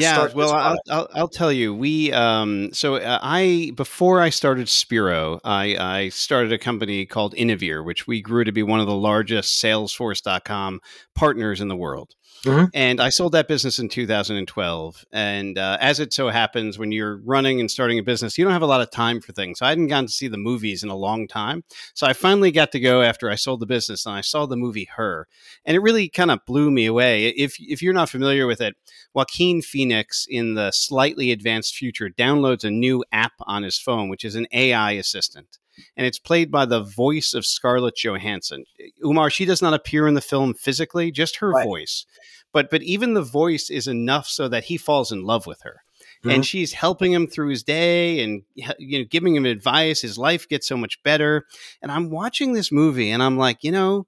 Yeah, 0.00 0.28
well, 0.34 0.52
I'll, 0.52 0.78
I'll, 0.88 1.08
I'll, 1.14 1.28
tell 1.28 1.52
you. 1.52 1.74
We 1.74 2.12
um, 2.12 2.72
so 2.72 2.96
uh, 2.96 3.18
I 3.20 3.72
before 3.74 4.20
I 4.20 4.30
started 4.30 4.68
Spiro, 4.68 5.38
I, 5.44 5.76
I 5.76 6.08
started 6.08 6.50
a 6.50 6.58
company 6.58 7.04
called 7.04 7.34
Innoveer, 7.34 7.84
which 7.84 8.06
we 8.06 8.22
grew 8.22 8.44
to 8.44 8.52
be 8.52 8.62
one 8.62 8.80
of 8.80 8.86
the 8.86 8.94
largest 8.94 9.62
Salesforce.com 9.62 10.80
partners 11.14 11.60
in 11.60 11.68
the 11.68 11.76
world. 11.76 12.14
Mm-hmm. 12.44 12.64
And 12.74 13.00
I 13.00 13.10
sold 13.10 13.32
that 13.32 13.46
business 13.46 13.78
in 13.78 13.88
2012. 13.88 15.04
And 15.12 15.58
uh, 15.58 15.78
as 15.80 16.00
it 16.00 16.12
so 16.12 16.28
happens, 16.28 16.78
when 16.78 16.90
you're 16.90 17.18
running 17.18 17.60
and 17.60 17.70
starting 17.70 17.98
a 17.98 18.02
business, 18.02 18.36
you 18.36 18.44
don't 18.44 18.52
have 18.52 18.62
a 18.62 18.66
lot 18.66 18.80
of 18.80 18.90
time 18.90 19.20
for 19.20 19.32
things. 19.32 19.58
So 19.58 19.66
I 19.66 19.70
hadn't 19.70 19.86
gotten 19.86 20.06
to 20.06 20.12
see 20.12 20.28
the 20.28 20.36
movies 20.36 20.82
in 20.82 20.88
a 20.88 20.96
long 20.96 21.28
time. 21.28 21.62
So 21.94 22.06
I 22.06 22.12
finally 22.12 22.50
got 22.50 22.72
to 22.72 22.80
go 22.80 23.02
after 23.02 23.30
I 23.30 23.36
sold 23.36 23.60
the 23.60 23.66
business 23.66 24.06
and 24.06 24.14
I 24.14 24.22
saw 24.22 24.46
the 24.46 24.56
movie 24.56 24.88
Her. 24.96 25.28
And 25.64 25.76
it 25.76 25.80
really 25.80 26.08
kind 26.08 26.30
of 26.30 26.44
blew 26.44 26.70
me 26.70 26.86
away. 26.86 27.28
If, 27.28 27.56
if 27.60 27.80
you're 27.80 27.92
not 27.92 28.10
familiar 28.10 28.46
with 28.46 28.60
it, 28.60 28.74
Joaquin 29.14 29.62
Phoenix 29.62 30.26
in 30.28 30.54
the 30.54 30.72
slightly 30.72 31.30
advanced 31.30 31.76
future 31.76 32.10
downloads 32.10 32.64
a 32.64 32.70
new 32.70 33.04
app 33.12 33.32
on 33.42 33.62
his 33.62 33.78
phone, 33.78 34.08
which 34.08 34.24
is 34.24 34.34
an 34.34 34.46
AI 34.52 34.92
assistant 34.92 35.58
and 35.96 36.06
it's 36.06 36.18
played 36.18 36.50
by 36.50 36.64
the 36.64 36.82
voice 36.82 37.34
of 37.34 37.46
Scarlett 37.46 37.96
Johansson. 37.96 38.64
Umar, 39.04 39.30
she 39.30 39.44
does 39.44 39.62
not 39.62 39.74
appear 39.74 40.06
in 40.06 40.14
the 40.14 40.20
film 40.20 40.54
physically, 40.54 41.10
just 41.10 41.36
her 41.36 41.50
right. 41.50 41.64
voice. 41.64 42.06
But 42.52 42.70
but 42.70 42.82
even 42.82 43.14
the 43.14 43.22
voice 43.22 43.70
is 43.70 43.86
enough 43.86 44.26
so 44.26 44.48
that 44.48 44.64
he 44.64 44.76
falls 44.76 45.10
in 45.10 45.24
love 45.24 45.46
with 45.46 45.62
her. 45.62 45.82
Mm-hmm. 46.20 46.30
And 46.30 46.46
she's 46.46 46.72
helping 46.74 47.12
him 47.12 47.26
through 47.26 47.48
his 47.48 47.62
day 47.62 48.22
and 48.22 48.42
you 48.54 48.98
know 48.98 49.04
giving 49.10 49.34
him 49.34 49.46
advice. 49.46 50.02
His 50.02 50.18
life 50.18 50.48
gets 50.48 50.68
so 50.68 50.76
much 50.76 51.02
better. 51.02 51.46
And 51.80 51.90
I'm 51.90 52.10
watching 52.10 52.52
this 52.52 52.70
movie 52.70 53.10
and 53.10 53.22
I'm 53.22 53.38
like, 53.38 53.64
you 53.64 53.72
know, 53.72 54.06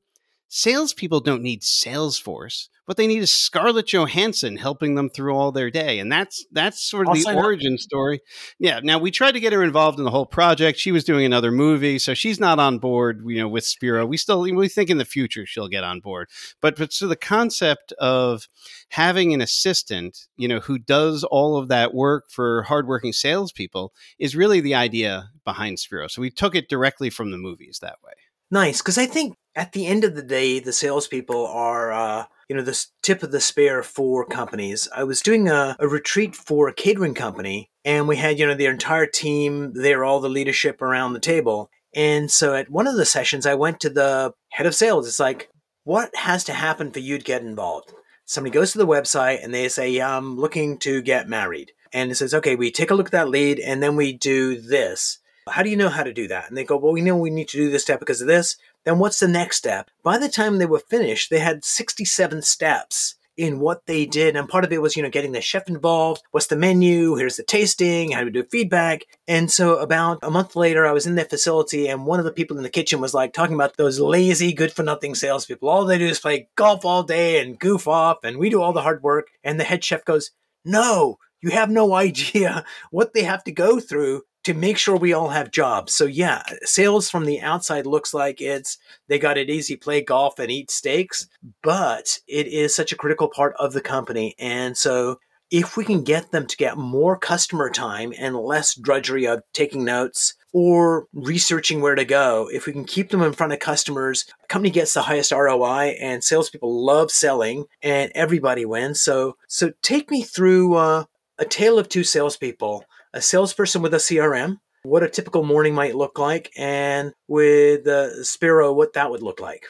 salespeople 0.55 1.19
don't 1.21 1.43
need 1.43 1.63
Salesforce. 1.63 2.69
What 2.85 2.97
they 2.99 3.07
need 3.07 3.23
is 3.23 3.33
Scarlett 3.33 3.93
Johansson 3.93 4.57
helping 4.57 4.95
them 4.95 5.09
through 5.09 5.35
all 5.35 5.53
their 5.53 5.71
day, 5.71 5.99
and 5.99 6.13
that's 6.13 6.45
that's 6.53 6.83
sort 6.83 7.09
of 7.09 7.15
the 7.15 7.35
origin 7.35 7.79
story. 7.79 8.21
Yeah. 8.59 8.81
Now 8.83 8.99
we 8.99 9.11
tried 9.11 9.33
to 9.33 9.41
get 9.41 9.55
her 9.55 9.65
involved 9.65 9.99
in 9.99 10.05
the 10.05 10.11
whole 10.11 10.27
project. 10.27 10.79
She 10.79 10.93
was 10.93 11.03
doing 11.03 11.25
another 11.25 11.51
movie, 11.51 11.99
so 11.99 12.13
she's 12.13 12.39
not 12.39 12.59
on 12.59 12.79
board. 12.79 13.23
You 13.27 13.39
know, 13.39 13.49
with 13.49 13.65
Spiro, 13.65 14.05
we 14.05 14.19
still 14.19 14.43
we 14.43 14.69
think 14.69 14.91
in 14.91 14.99
the 14.99 15.07
future 15.07 15.47
she'll 15.47 15.69
get 15.69 15.83
on 15.83 16.01
board. 16.01 16.29
But 16.61 16.77
but 16.77 16.93
so 16.93 17.09
the 17.09 17.17
concept 17.17 17.93
of 17.93 18.49
having 18.91 19.33
an 19.33 19.41
assistant, 19.41 20.27
you 20.37 20.47
know, 20.47 20.61
who 20.61 20.79
does 20.79 21.25
all 21.25 21.57
of 21.57 21.69
that 21.69 21.95
work 21.95 22.31
for 22.31 22.65
hardworking 22.65 23.15
salespeople 23.15 23.95
is 24.19 24.37
really 24.37 24.61
the 24.61 24.75
idea 24.75 25.31
behind 25.45 25.79
Spiro. 25.79 26.07
So 26.07 26.21
we 26.21 26.31
took 26.31 26.55
it 26.55 26.69
directly 26.69 27.09
from 27.09 27.31
the 27.31 27.39
movies 27.39 27.79
that 27.81 27.97
way. 28.05 28.13
Nice, 28.51 28.83
because 28.83 28.99
I 28.99 29.07
think 29.07 29.37
at 29.57 29.73
the 29.73 29.87
end 29.87 30.05
of 30.05 30.15
the 30.15 30.23
day, 30.23 30.59
the 30.59 30.73
salespeople 30.73 31.47
are, 31.47 31.93
uh, 31.93 32.25
you 32.49 32.57
know, 32.57 32.63
the 32.63 32.87
tip 33.03 33.23
of 33.23 33.31
the 33.31 33.41
spear 33.41 33.83
for 33.83 34.25
companies. 34.27 34.89
I 34.95 35.05
was 35.05 35.23
doing 35.23 35.49
a, 35.49 35.77
a, 35.79 35.89
retreat 35.89 36.35
for 36.35 36.69
a 36.69 36.75
catering 36.75 37.15
company, 37.15 37.71
and 37.85 38.09
we 38.09 38.17
had, 38.17 38.39
you 38.39 38.47
know, 38.47 38.55
their 38.55 38.73
entire 38.73 39.07
team 39.07 39.73
there, 39.75 40.05
all 40.05 40.21
the 40.21 40.29
leadership 40.29 40.83
around 40.83 41.13
the 41.13 41.21
table. 41.21 41.71
And 41.95 42.31
so 42.31 42.55
at 42.55 42.71
one 42.71 42.87
of 42.87 42.97
the 42.97 43.07
sessions, 43.07 43.47
I 43.47 43.55
went 43.55 43.81
to 43.81 43.91
the 43.91 44.35
head 44.51 44.67
of 44.67 44.75
sales. 44.75 45.07
It's 45.07 45.21
like, 45.21 45.49
what 45.85 46.15
has 46.17 46.45
to 46.45 46.53
happen 46.53 46.91
for 46.91 46.99
you 46.99 47.19
to 47.19 47.25
get 47.25 47.43
involved? 47.43 47.93
Somebody 48.27 48.53
goes 48.53 48.73
to 48.73 48.79
the 48.79 48.87
website 48.87 49.45
and 49.45 49.55
they 49.55 49.69
say, 49.69 49.91
yeah, 49.91 50.17
I'm 50.17 50.37
looking 50.37 50.79
to 50.79 51.03
get 51.03 51.29
married. 51.29 51.73
And 51.93 52.11
it 52.11 52.17
says, 52.17 52.35
okay, 52.35 52.57
we 52.57 52.73
take 52.73 52.91
a 52.91 52.95
look 52.95 53.07
at 53.07 53.13
that 53.13 53.29
lead 53.29 53.61
and 53.61 53.83
then 53.83 53.95
we 53.95 54.13
do 54.13 54.61
this. 54.61 55.19
How 55.49 55.63
do 55.63 55.69
you 55.69 55.77
know 55.77 55.91
how 55.91 56.03
to 56.03 56.13
do 56.13 56.27
that? 56.29 56.49
And 56.49 56.57
they 56.57 56.65
go, 56.65 56.79
well, 56.79 56.93
we 56.93 57.03
know 57.03 57.17
we 57.17 57.31
need 57.31 57.49
to 57.49 57.59
do 57.59 57.71
this 57.71 57.83
step 57.83 58.01
because 58.01 58.23
of 58.23 58.27
this. 58.27 58.57
Then 58.85 58.99
what's 58.99 59.21
the 59.21 59.29
next 59.29 59.57
step? 59.57 59.91
By 60.03 60.19
the 60.19 60.29
time 60.29 60.59
they 60.59 60.67
were 60.67 60.79
finished, 60.79 61.31
they 61.31 61.39
had 61.39 61.65
67 61.65 62.43
steps 62.43 63.17
in 63.37 63.59
what 63.59 63.87
they 63.87 64.07
did. 64.07 64.37
And 64.37 64.49
part 64.49 64.65
of 64.65 64.73
it 64.73 64.81
was, 64.81 64.97
you 64.97 65.03
know, 65.03 65.11
getting 65.11 65.33
the 65.33 65.41
chef 65.41 65.69
involved. 65.69 66.23
What's 66.31 66.47
the 66.47 66.57
menu? 66.57 67.17
Here's 67.17 67.37
the 67.37 67.43
tasting. 67.43 68.13
How 68.13 68.21
do 68.21 68.27
we 68.27 68.33
do 68.33 68.45
feedback? 68.45 69.05
And 69.27 69.51
so 69.51 69.79
about 69.79 70.19
a 70.23 70.31
month 70.31 70.55
later, 70.55 70.87
I 70.87 70.93
was 70.93 71.07
in 71.07 71.15
their 71.15 71.25
facility 71.25 71.89
and 71.89 72.07
one 72.07 72.19
of 72.19 72.25
the 72.25 72.33
people 72.33 72.57
in 72.57 72.63
the 72.63 72.71
kitchen 72.71 73.01
was 73.01 73.15
like 73.15 73.33
talking 73.33 73.55
about 73.55 73.77
those 73.77 73.99
lazy, 73.99 74.53
good 74.53 74.73
for 74.73 74.83
nothing 74.83 75.15
salespeople. 75.15 75.69
All 75.69 75.85
they 75.85 75.99
do 75.99 76.07
is 76.07 76.21
play 76.21 76.49
golf 76.57 76.85
all 76.85 77.03
day 77.03 77.41
and 77.41 77.59
goof 77.59 77.89
off 77.89 78.19
and 78.23 78.39
we 78.39 78.51
do 78.51 78.63
all 78.63 78.73
the 78.73 78.83
hard 78.83 79.03
work. 79.03 79.29
And 79.43 79.59
the 79.59 79.65
head 79.65 79.83
chef 79.83 80.05
goes, 80.05 80.31
no, 80.65 81.19
you 81.41 81.51
have 81.51 81.71
no 81.71 81.95
idea 81.95 82.65
what 82.91 83.15
they 83.15 83.25
have 83.25 83.45
to 83.45 83.53
go 83.53 83.81
through 83.81 84.23
to 84.45 84.55
make 84.55 84.79
sure 84.79 84.97
we 84.97 85.13
all 85.13 85.31
have 85.31 85.51
jobs. 85.51 85.95
So 85.95 86.05
yeah, 86.05 86.43
sales 86.63 87.11
from 87.11 87.25
the 87.25 87.41
outside 87.41 87.87
looks 87.87 88.15
like 88.15 88.41
it's 88.41 88.79
they 89.09 89.19
got 89.19 89.39
it 89.39 89.51
easy, 89.51 89.77
play 89.77 90.03
golf 90.03 90.39
and 90.39 90.51
eat 90.51 90.71
steaks, 90.71 91.27
but 91.63 92.19
it 92.29 92.47
is 92.47 92.75
such 92.75 92.93
a 92.93 92.97
critical 92.97 93.29
part 93.29 93.55
of 93.59 93.73
the 93.73 93.81
company. 93.81 94.35
And 94.39 94.77
so 94.77 95.19
if 95.51 95.77
we 95.77 95.85
can 95.85 96.03
get 96.03 96.31
them 96.31 96.47
to 96.47 96.57
get 96.57 96.77
more 96.77 97.17
customer 97.17 97.71
time 97.71 98.13
and 98.19 98.37
less 98.37 98.75
drudgery 98.75 99.27
of 99.27 99.43
taking 99.53 99.85
notes 99.85 100.35
or 100.53 101.07
researching 101.13 101.81
where 101.81 101.95
to 101.95 102.05
go, 102.05 102.49
if 102.53 102.67
we 102.67 102.73
can 102.73 102.85
keep 102.85 103.11
them 103.11 103.23
in 103.23 103.33
front 103.33 103.53
of 103.53 103.59
customers, 103.59 104.25
company 104.49 104.71
gets 104.71 104.95
the 104.95 105.03
highest 105.03 105.33
ROI 105.33 105.97
and 106.01 106.25
salespeople 106.25 106.85
love 106.85 107.11
selling 107.11 107.67
and 107.83 108.11
everybody 108.15 108.65
wins. 108.65 109.01
So, 109.01 109.37
so 109.49 109.73
take 109.83 110.11
me 110.11 110.23
through 110.23 110.75
uh, 110.75 111.05
a 111.39 111.45
tale 111.45 111.79
of 111.79 111.89
two 111.89 112.05
salespeople 112.05 112.85
a 113.15 113.23
salesperson 113.23 113.81
with 113.81 113.95
a 113.95 113.99
CRM, 113.99 114.59
what 114.83 115.03
a 115.03 115.09
typical 115.09 115.45
morning 115.45 115.75
might 115.75 115.95
look 115.95 116.19
like, 116.19 116.51
and 116.59 117.13
with 117.27 117.87
uh, 117.87 118.23
Spiro, 118.23 118.73
what 118.73 118.93
that 118.93 119.11
would 119.11 119.23
look 119.23 119.41
like. 119.41 119.67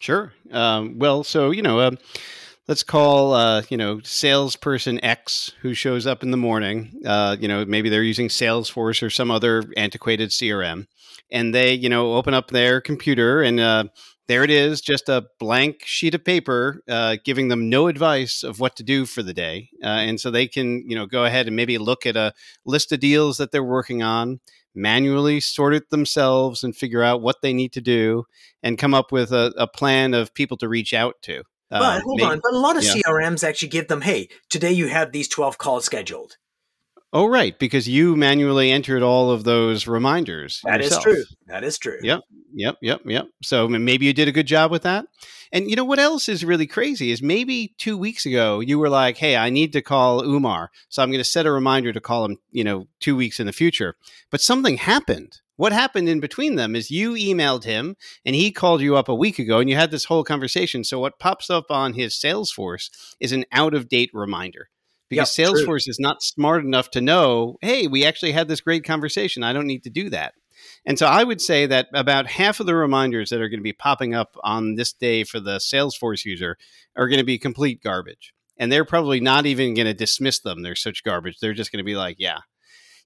Sure. 0.00 0.32
Um, 0.50 0.98
well, 0.98 1.24
so 1.24 1.50
you 1.50 1.62
know, 1.62 1.80
uh, 1.80 1.90
let's 2.68 2.82
call 2.82 3.34
uh, 3.34 3.62
you 3.68 3.76
know 3.76 4.00
salesperson 4.02 5.04
X 5.04 5.52
who 5.60 5.74
shows 5.74 6.06
up 6.06 6.22
in 6.22 6.30
the 6.30 6.36
morning. 6.36 7.02
Uh, 7.04 7.36
you 7.38 7.48
know, 7.48 7.64
maybe 7.64 7.90
they're 7.90 8.02
using 8.02 8.28
Salesforce 8.28 9.02
or 9.02 9.10
some 9.10 9.30
other 9.30 9.64
antiquated 9.76 10.30
CRM, 10.30 10.86
and 11.30 11.54
they 11.54 11.74
you 11.74 11.88
know 11.88 12.14
open 12.14 12.34
up 12.34 12.48
their 12.48 12.80
computer 12.80 13.42
and 13.42 13.60
uh, 13.60 13.84
there 14.26 14.42
it 14.42 14.50
is, 14.50 14.80
just 14.80 15.08
a 15.08 15.26
blank 15.38 15.82
sheet 15.84 16.14
of 16.14 16.24
paper, 16.24 16.82
uh, 16.88 17.16
giving 17.24 17.48
them 17.48 17.68
no 17.68 17.88
advice 17.88 18.42
of 18.42 18.60
what 18.60 18.76
to 18.76 18.82
do 18.82 19.04
for 19.06 19.22
the 19.22 19.34
day, 19.34 19.70
uh, 19.82 19.86
and 19.86 20.20
so 20.20 20.30
they 20.30 20.46
can 20.46 20.88
you 20.88 20.96
know 20.96 21.06
go 21.06 21.24
ahead 21.24 21.46
and 21.46 21.56
maybe 21.56 21.78
look 21.78 22.06
at 22.06 22.16
a 22.16 22.32
list 22.64 22.92
of 22.92 23.00
deals 23.00 23.36
that 23.38 23.52
they're 23.52 23.62
working 23.62 24.02
on, 24.02 24.40
manually 24.74 25.40
sort 25.40 25.74
it 25.74 25.90
themselves, 25.90 26.64
and 26.64 26.76
figure 26.76 27.02
out 27.02 27.22
what 27.22 27.42
they 27.42 27.52
need 27.52 27.72
to 27.72 27.80
do, 27.80 28.24
and 28.62 28.78
come 28.78 28.94
up 28.94 29.12
with 29.12 29.32
a, 29.32 29.52
a 29.56 29.66
plan 29.66 30.14
of 30.14 30.34
people 30.34 30.56
to 30.56 30.68
reach 30.68 30.94
out 30.94 31.16
to. 31.22 31.40
Uh, 31.70 31.78
but 31.78 32.02
hold 32.02 32.18
maybe, 32.18 32.30
on, 32.30 32.40
but 32.42 32.52
a 32.52 32.58
lot 32.58 32.76
of 32.76 32.84
yeah. 32.84 32.94
CRMs 32.94 33.42
actually 33.42 33.68
give 33.68 33.88
them, 33.88 34.02
hey, 34.02 34.28
today 34.48 34.72
you 34.72 34.88
have 34.88 35.12
these 35.12 35.28
twelve 35.28 35.58
calls 35.58 35.84
scheduled. 35.84 36.36
Oh, 37.16 37.26
right, 37.26 37.56
because 37.60 37.88
you 37.88 38.16
manually 38.16 38.72
entered 38.72 39.00
all 39.00 39.30
of 39.30 39.44
those 39.44 39.86
reminders. 39.86 40.60
That 40.64 40.82
yourself. 40.82 41.06
is 41.06 41.14
true. 41.14 41.24
That 41.46 41.62
is 41.62 41.78
true. 41.78 42.00
Yep, 42.02 42.22
yep, 42.52 42.76
yep, 42.82 43.02
yep. 43.04 43.28
So 43.40 43.68
maybe 43.68 44.06
you 44.06 44.12
did 44.12 44.26
a 44.26 44.32
good 44.32 44.48
job 44.48 44.72
with 44.72 44.82
that. 44.82 45.06
And 45.52 45.70
you 45.70 45.76
know 45.76 45.84
what 45.84 46.00
else 46.00 46.28
is 46.28 46.44
really 46.44 46.66
crazy 46.66 47.12
is 47.12 47.22
maybe 47.22 47.72
two 47.78 47.96
weeks 47.96 48.26
ago 48.26 48.58
you 48.58 48.80
were 48.80 48.88
like, 48.88 49.16
"Hey, 49.18 49.36
I 49.36 49.48
need 49.48 49.72
to 49.74 49.80
call 49.80 50.24
Umar, 50.24 50.72
so 50.88 51.02
I'm 51.02 51.10
going 51.10 51.20
to 51.20 51.24
set 51.24 51.46
a 51.46 51.52
reminder 51.52 51.92
to 51.92 52.00
call 52.00 52.24
him." 52.24 52.38
You 52.50 52.64
know, 52.64 52.88
two 52.98 53.14
weeks 53.14 53.38
in 53.38 53.46
the 53.46 53.52
future. 53.52 53.94
But 54.32 54.40
something 54.40 54.78
happened. 54.78 55.40
What 55.54 55.72
happened 55.72 56.08
in 56.08 56.18
between 56.18 56.56
them 56.56 56.74
is 56.74 56.90
you 56.90 57.12
emailed 57.12 57.62
him 57.62 57.94
and 58.26 58.34
he 58.34 58.50
called 58.50 58.80
you 58.80 58.96
up 58.96 59.08
a 59.08 59.14
week 59.14 59.38
ago 59.38 59.60
and 59.60 59.70
you 59.70 59.76
had 59.76 59.92
this 59.92 60.06
whole 60.06 60.24
conversation. 60.24 60.82
So 60.82 60.98
what 60.98 61.20
pops 61.20 61.48
up 61.48 61.66
on 61.70 61.92
his 61.92 62.14
Salesforce 62.14 62.90
is 63.20 63.30
an 63.30 63.44
out 63.52 63.72
of 63.72 63.88
date 63.88 64.10
reminder 64.12 64.68
because 65.14 65.38
yep, 65.38 65.48
Salesforce 65.48 65.64
true. 65.84 65.90
is 65.90 65.98
not 66.00 66.22
smart 66.22 66.64
enough 66.64 66.90
to 66.92 67.00
know, 67.00 67.56
hey, 67.60 67.86
we 67.86 68.04
actually 68.04 68.32
had 68.32 68.48
this 68.48 68.60
great 68.60 68.84
conversation. 68.84 69.42
I 69.42 69.52
don't 69.52 69.66
need 69.66 69.84
to 69.84 69.90
do 69.90 70.10
that. 70.10 70.34
And 70.86 70.98
so 70.98 71.06
I 71.06 71.24
would 71.24 71.40
say 71.40 71.66
that 71.66 71.88
about 71.94 72.26
half 72.26 72.60
of 72.60 72.66
the 72.66 72.74
reminders 72.74 73.30
that 73.30 73.40
are 73.40 73.48
going 73.48 73.60
to 73.60 73.64
be 73.64 73.72
popping 73.72 74.14
up 74.14 74.36
on 74.42 74.74
this 74.74 74.92
day 74.92 75.24
for 75.24 75.40
the 75.40 75.56
Salesforce 75.56 76.24
user 76.24 76.56
are 76.96 77.08
going 77.08 77.18
to 77.18 77.24
be 77.24 77.38
complete 77.38 77.82
garbage. 77.82 78.34
And 78.56 78.70
they're 78.70 78.84
probably 78.84 79.20
not 79.20 79.46
even 79.46 79.74
going 79.74 79.86
to 79.86 79.94
dismiss 79.94 80.40
them. 80.40 80.62
They're 80.62 80.76
such 80.76 81.02
garbage. 81.02 81.38
They're 81.40 81.54
just 81.54 81.72
going 81.72 81.78
to 81.78 81.84
be 81.84 81.96
like, 81.96 82.16
yeah. 82.18 82.38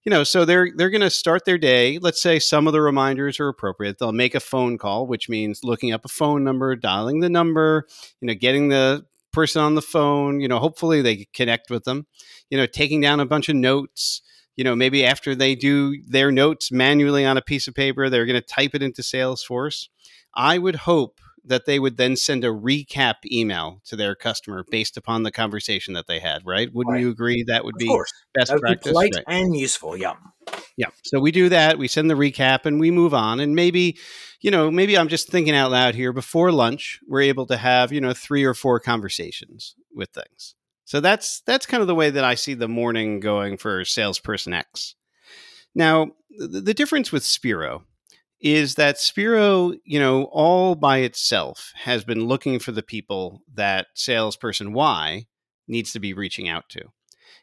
You 0.04 0.10
know, 0.10 0.24
so 0.24 0.44
they're 0.44 0.68
they're 0.74 0.90
going 0.90 1.02
to 1.02 1.10
start 1.10 1.44
their 1.44 1.58
day. 1.58 1.98
Let's 1.98 2.22
say 2.22 2.38
some 2.38 2.66
of 2.66 2.72
the 2.72 2.80
reminders 2.80 3.40
are 3.40 3.48
appropriate. 3.48 3.98
They'll 3.98 4.12
make 4.12 4.34
a 4.34 4.40
phone 4.40 4.78
call, 4.78 5.06
which 5.06 5.28
means 5.28 5.64
looking 5.64 5.92
up 5.92 6.04
a 6.04 6.08
phone 6.08 6.44
number, 6.44 6.76
dialing 6.76 7.20
the 7.20 7.28
number, 7.28 7.86
you 8.20 8.26
know, 8.26 8.34
getting 8.34 8.68
the 8.68 9.04
person 9.38 9.62
on 9.62 9.76
the 9.76 9.82
phone, 9.82 10.40
you 10.40 10.48
know, 10.48 10.58
hopefully 10.58 11.00
they 11.00 11.28
connect 11.32 11.70
with 11.70 11.84
them, 11.84 12.08
you 12.50 12.58
know, 12.58 12.66
taking 12.66 13.00
down 13.00 13.20
a 13.20 13.24
bunch 13.24 13.48
of 13.48 13.54
notes, 13.54 14.20
you 14.56 14.64
know, 14.64 14.74
maybe 14.74 15.06
after 15.06 15.32
they 15.32 15.54
do 15.54 16.02
their 16.08 16.32
notes 16.32 16.72
manually 16.72 17.24
on 17.24 17.36
a 17.36 17.42
piece 17.42 17.68
of 17.68 17.74
paper, 17.74 18.10
they're 18.10 18.26
going 18.26 18.40
to 18.40 18.44
type 18.44 18.74
it 18.74 18.82
into 18.82 19.00
Salesforce. 19.00 19.86
I 20.34 20.58
would 20.58 20.74
hope 20.74 21.20
that 21.44 21.66
they 21.66 21.78
would 21.78 21.96
then 21.96 22.16
send 22.16 22.44
a 22.44 22.48
recap 22.48 23.14
email 23.30 23.80
to 23.86 23.96
their 23.96 24.14
customer 24.14 24.64
based 24.70 24.96
upon 24.96 25.22
the 25.22 25.30
conversation 25.30 25.94
that 25.94 26.06
they 26.06 26.18
had, 26.18 26.44
right? 26.44 26.72
Wouldn't 26.72 26.94
right. 26.94 27.00
you 27.00 27.10
agree 27.10 27.44
that 27.44 27.64
would 27.64 27.76
of 27.76 27.78
be 27.78 27.86
course. 27.86 28.12
best 28.34 28.52
would 28.52 28.60
practice? 28.60 28.84
Be 28.84 28.90
polite 28.90 29.14
right. 29.14 29.24
and 29.26 29.56
useful, 29.56 29.96
yeah. 29.96 30.14
Yeah. 30.76 30.88
So 31.04 31.20
we 31.20 31.30
do 31.30 31.48
that, 31.48 31.78
we 31.78 31.88
send 31.88 32.10
the 32.10 32.14
recap 32.14 32.64
and 32.64 32.80
we 32.80 32.90
move 32.90 33.14
on 33.14 33.40
and 33.40 33.54
maybe 33.54 33.98
you 34.40 34.50
know, 34.50 34.70
maybe 34.70 34.96
I'm 34.96 35.08
just 35.08 35.28
thinking 35.28 35.54
out 35.54 35.70
loud 35.70 35.94
here. 35.94 36.12
Before 36.12 36.52
lunch, 36.52 37.00
we're 37.08 37.22
able 37.22 37.46
to 37.46 37.56
have, 37.56 37.92
you 37.92 38.00
know, 38.00 38.12
three 38.12 38.44
or 38.44 38.54
four 38.54 38.78
conversations 38.78 39.74
with 39.92 40.10
things. 40.10 40.54
So 40.84 41.00
that's 41.00 41.42
that's 41.42 41.66
kind 41.66 41.80
of 41.80 41.86
the 41.86 41.94
way 41.94 42.10
that 42.10 42.24
I 42.24 42.34
see 42.34 42.54
the 42.54 42.68
morning 42.68 43.20
going 43.20 43.56
for 43.56 43.84
salesperson 43.84 44.52
X. 44.52 44.94
Now, 45.74 46.12
the, 46.30 46.60
the 46.60 46.74
difference 46.74 47.12
with 47.12 47.24
Spiro 47.24 47.84
is 48.40 48.76
that 48.76 48.98
Spiro, 48.98 49.72
you 49.84 49.98
know, 49.98 50.24
all 50.24 50.74
by 50.74 50.98
itself 50.98 51.72
has 51.76 52.04
been 52.04 52.26
looking 52.26 52.58
for 52.58 52.72
the 52.72 52.82
people 52.82 53.42
that 53.52 53.88
salesperson 53.94 54.72
Y 54.72 55.26
needs 55.66 55.92
to 55.92 56.00
be 56.00 56.12
reaching 56.12 56.48
out 56.48 56.68
to. 56.70 56.82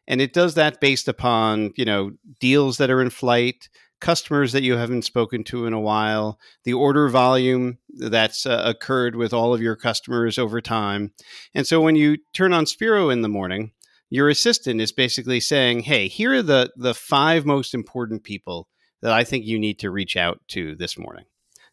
And 0.08 0.22
it 0.22 0.34
does 0.34 0.56
that 0.56 0.80
based 0.80 1.08
upon, 1.08 1.74
you 1.76 1.86
know, 1.86 2.12
deals 2.40 2.78
that 2.78 2.90
are 2.90 3.02
in 3.02 3.10
flight, 3.10 3.70
customers 4.00 4.52
that 4.52 4.64
you 4.64 4.78
haven't 4.78 5.04
spoken 5.04 5.44
to 5.46 5.66
in 5.66 5.74
a 5.74 5.80
while, 5.80 6.40
the 6.64 6.74
order 6.74 7.10
volume 7.10 7.80
that's 7.90 8.46
uh, 8.46 8.62
occurred 8.66 9.16
with 9.16 9.34
all 9.34 9.54
of 9.54 9.62
your 9.62 9.76
customers 9.76 10.38
over 10.38 10.62
time. 10.62 11.12
And 11.54 11.66
so 11.66 11.82
when 11.82 11.96
you 11.96 12.18
turn 12.34 12.54
on 12.54 12.66
Spiro 12.66 13.10
in 13.10 13.22
the 13.22 13.30
morning, 13.30 13.72
your 14.10 14.30
assistant 14.30 14.80
is 14.80 14.92
basically 14.92 15.40
saying, 15.40 15.82
"Hey, 15.82 16.08
here 16.08 16.34
are 16.34 16.44
the 16.44 16.72
the 16.76 16.94
five 16.94 17.46
most 17.46 17.74
important 17.74 18.24
people 18.24 18.68
that 19.06 19.14
I 19.14 19.24
think 19.24 19.46
you 19.46 19.58
need 19.60 19.80
to 19.80 19.92
reach 19.92 20.18
out 20.18 20.40
to 20.50 20.76
this 20.76 20.98
morning." 20.98 21.26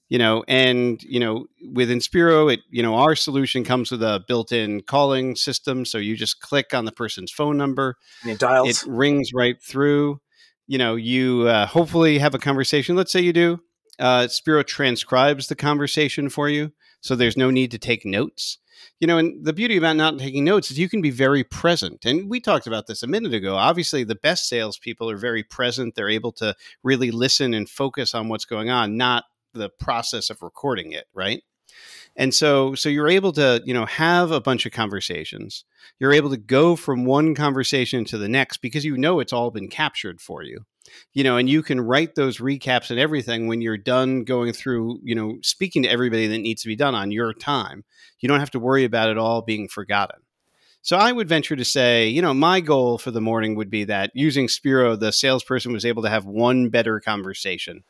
You 0.09 0.18
know, 0.18 0.45
and 0.47 1.03
you 1.03 1.18
know, 1.18 1.47
with 1.73 1.88
Inspiro, 1.88 2.53
it 2.53 2.61
you 2.71 2.83
know 2.83 2.95
our 2.97 3.16
solution 3.16 3.64
comes 3.64 3.90
with 3.90 4.03
a 4.03 4.23
built-in 4.29 4.83
calling 4.83 5.37
system, 5.37 5.85
so 5.85 5.99
you 5.99 6.16
just 6.16 6.40
click 6.40 6.75
on 6.75 6.85
the 6.85 6.92
person's 6.92 7.33
phone 7.33 7.57
number, 7.57 7.97
and 8.23 8.33
it 8.33 8.38
dials, 8.38 8.68
it 8.68 8.88
rings 8.88 9.31
right 9.35 9.57
through 9.62 10.21
you 10.66 10.79
know, 10.79 10.95
you 10.95 11.49
uh, 11.49 11.66
hopefully 11.66 12.18
have 12.18 12.35
a 12.35 12.38
conversation. 12.38 12.97
Let's 12.97 13.12
say 13.12 13.21
you 13.21 13.33
do. 13.33 13.61
Uh, 13.99 14.27
Spiro 14.29 14.62
transcribes 14.62 15.49
the 15.49 15.55
conversation 15.55 16.29
for 16.29 16.49
you, 16.49 16.73
so 17.01 17.14
there's 17.14 17.37
no 17.37 17.51
need 17.51 17.71
to 17.73 17.79
take 17.79 18.07
notes. 18.07 18.59
You 19.01 19.07
know, 19.07 19.18
and 19.18 19.45
the 19.45 19.53
beauty 19.53 19.77
about 19.77 19.97
not 19.97 20.18
taking 20.18 20.45
notes 20.45 20.71
is 20.71 20.79
you 20.79 20.88
can 20.88 21.03
be 21.03 21.11
very 21.11 21.45
present. 21.45 22.05
And 22.05 22.29
we 22.29 22.40
talked 22.40 22.66
about 22.66 22.87
this 22.87 23.03
a 23.03 23.07
minute 23.07 23.35
ago. 23.35 23.57
Obviously, 23.57 24.05
the 24.05 24.14
best 24.14 24.49
salespeople 24.49 25.11
are 25.11 25.16
very 25.16 25.42
present. 25.42 25.95
They're 25.95 26.09
able 26.09 26.33
to 26.33 26.55
really 26.83 27.11
listen 27.11 27.55
and 27.55 27.68
focus 27.68 28.14
on 28.14 28.29
what's 28.29 28.45
going 28.45 28.71
on, 28.71 28.97
not 28.97 29.25
the 29.55 29.68
process 29.68 30.31
of 30.31 30.42
recording 30.42 30.92
it, 30.92 31.07
right? 31.14 31.42
And 32.16 32.35
so 32.35 32.75
so 32.75 32.88
you're 32.88 33.09
able 33.09 33.33
to, 33.33 33.62
you 33.64 33.73
know, 33.73 33.87
have 33.87 34.31
a 34.31 34.40
bunch 34.40 34.66
of 34.66 34.73
conversations. 34.73 35.64
You're 35.99 36.12
able 36.12 36.31
to 36.31 36.37
go 36.37 36.77
from 36.77 37.05
one 37.05 37.35
conversation 37.35 38.05
to 38.07 38.18
the 38.18 38.29
next 38.29 38.59
because 38.59 38.85
you 38.85 38.97
know 38.97 39.21
it's 39.21 39.33
all 39.33 39.51
been 39.51 39.68
captured 39.68 40.21
for 40.21 40.42
you. 40.42 40.66
You 41.12 41.25
know, 41.25 41.37
and 41.37 41.49
you 41.49 41.62
can 41.62 41.81
write 41.81 42.14
those 42.14 42.38
recaps 42.38 42.90
and 42.90 42.99
everything 42.99 43.47
when 43.47 43.61
you're 43.61 43.79
done 43.79 44.25
going 44.25 44.53
through, 44.53 45.01
you 45.03 45.14
know, 45.14 45.38
speaking 45.42 45.83
to 45.85 45.88
everybody 45.88 46.27
that 46.27 46.38
needs 46.38 46.62
to 46.62 46.68
be 46.68 46.77
done 46.77 46.95
on 46.95 47.12
your 47.12 47.33
time. 47.33 47.85
You 48.21 48.29
don't 48.29 48.40
have 48.40 48.51
to 48.53 48.59
worry 48.59 48.85
about 48.85 49.11
it 49.11 49.18
all 49.18 49.42
being 49.42 49.68
forgotten. 49.68 50.21
So 50.85 50.97
I 50.97 51.12
would 51.12 51.29
venture 51.29 51.55
to 51.55 51.64
say, 51.64 52.09
you 52.09 52.21
know, 52.21 52.35
my 52.35 52.61
goal 52.61 52.99
for 52.99 53.12
the 53.12 53.21
morning 53.21 53.55
would 53.55 53.71
be 53.71 53.85
that 53.85 54.11
using 54.14 54.49
Spiro, 54.49 54.97
the 54.97 55.12
salesperson 55.12 55.73
was 55.73 55.85
able 55.85 56.03
to 56.03 56.11
have 56.11 56.25
one 56.25 56.71
better 56.71 56.99
conversation 56.99 57.85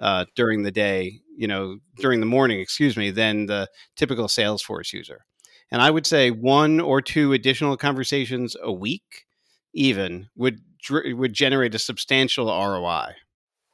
uh, 0.00 0.24
during 0.34 0.64
the 0.64 0.72
day, 0.72 1.20
you 1.36 1.46
know, 1.46 1.78
during 1.96 2.18
the 2.18 2.26
morning, 2.26 2.58
excuse 2.58 2.96
me, 2.96 3.12
than 3.12 3.46
the 3.46 3.68
typical 3.94 4.26
Salesforce 4.26 4.92
user. 4.92 5.24
And 5.70 5.80
I 5.80 5.90
would 5.90 6.06
say 6.06 6.32
one 6.32 6.80
or 6.80 7.00
two 7.00 7.32
additional 7.32 7.76
conversations 7.76 8.56
a 8.60 8.72
week, 8.72 9.24
even 9.72 10.28
would 10.34 10.60
would 10.90 11.32
generate 11.32 11.74
a 11.74 11.78
substantial 11.78 12.46
ROI. 12.46 13.14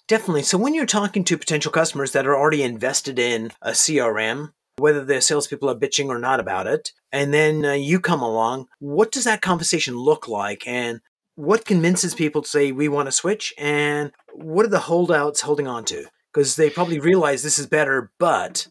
Definitely. 0.06 0.42
So 0.42 0.56
when 0.56 0.74
you're 0.74 0.86
talking 0.86 1.24
to 1.24 1.36
potential 1.36 1.70
customers 1.70 2.12
that 2.12 2.26
are 2.26 2.36
already 2.36 2.62
invested 2.62 3.18
in 3.18 3.50
a 3.60 3.72
CRM, 3.72 4.52
whether 4.78 5.04
the 5.04 5.20
salespeople 5.20 5.68
are 5.68 5.74
bitching 5.74 6.08
or 6.08 6.18
not 6.18 6.40
about 6.40 6.66
it, 6.66 6.92
and 7.12 7.34
then 7.34 7.64
uh, 7.64 7.72
you 7.72 8.00
come 8.00 8.22
along, 8.22 8.68
what 8.78 9.12
does 9.12 9.24
that 9.24 9.42
conversation 9.42 9.96
look 9.96 10.28
like? 10.28 10.66
And 10.66 11.00
what 11.34 11.66
convinces 11.66 12.14
people 12.14 12.42
to 12.42 12.48
say 12.48 12.72
we 12.72 12.88
want 12.88 13.06
to 13.06 13.12
switch? 13.12 13.52
And 13.58 14.12
what 14.32 14.64
are 14.64 14.70
the 14.70 14.80
holdouts 14.80 15.42
holding 15.42 15.66
on 15.66 15.84
to? 15.86 16.06
because 16.32 16.56
they 16.56 16.70
probably 16.70 17.00
realize 17.00 17.42
this 17.42 17.58
is 17.58 17.66
better, 17.66 18.12
but. 18.18 18.68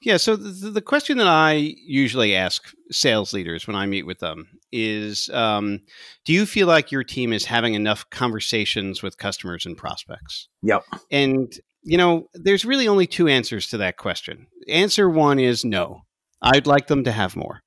Yeah, 0.00 0.16
so 0.16 0.36
the, 0.36 0.70
the, 0.70 0.80
question 0.80 1.18
that 1.18 1.26
I 1.26 1.74
usually 1.84 2.34
ask 2.34 2.72
sales 2.90 3.32
leaders 3.32 3.66
when 3.66 3.76
I 3.76 3.86
meet 3.86 4.06
with 4.06 4.18
them 4.20 4.59
is 4.72 5.28
um, 5.30 5.80
Do 6.24 6.32
you 6.32 6.46
feel 6.46 6.66
like 6.66 6.92
your 6.92 7.04
team 7.04 7.32
is 7.32 7.44
having 7.44 7.74
enough 7.74 8.08
conversations 8.10 9.02
with 9.02 9.18
customers 9.18 9.66
and 9.66 9.76
prospects? 9.76 10.48
Yep. 10.62 10.84
And, 11.10 11.52
you 11.82 11.96
know, 11.96 12.28
there's 12.34 12.64
really 12.64 12.88
only 12.88 13.06
two 13.06 13.28
answers 13.28 13.68
to 13.68 13.78
that 13.78 13.96
question. 13.96 14.46
Answer 14.68 15.08
one 15.08 15.38
is 15.38 15.64
no, 15.64 16.02
I'd 16.42 16.66
like 16.66 16.86
them 16.86 17.04
to 17.04 17.12
have 17.12 17.36
more. 17.36 17.62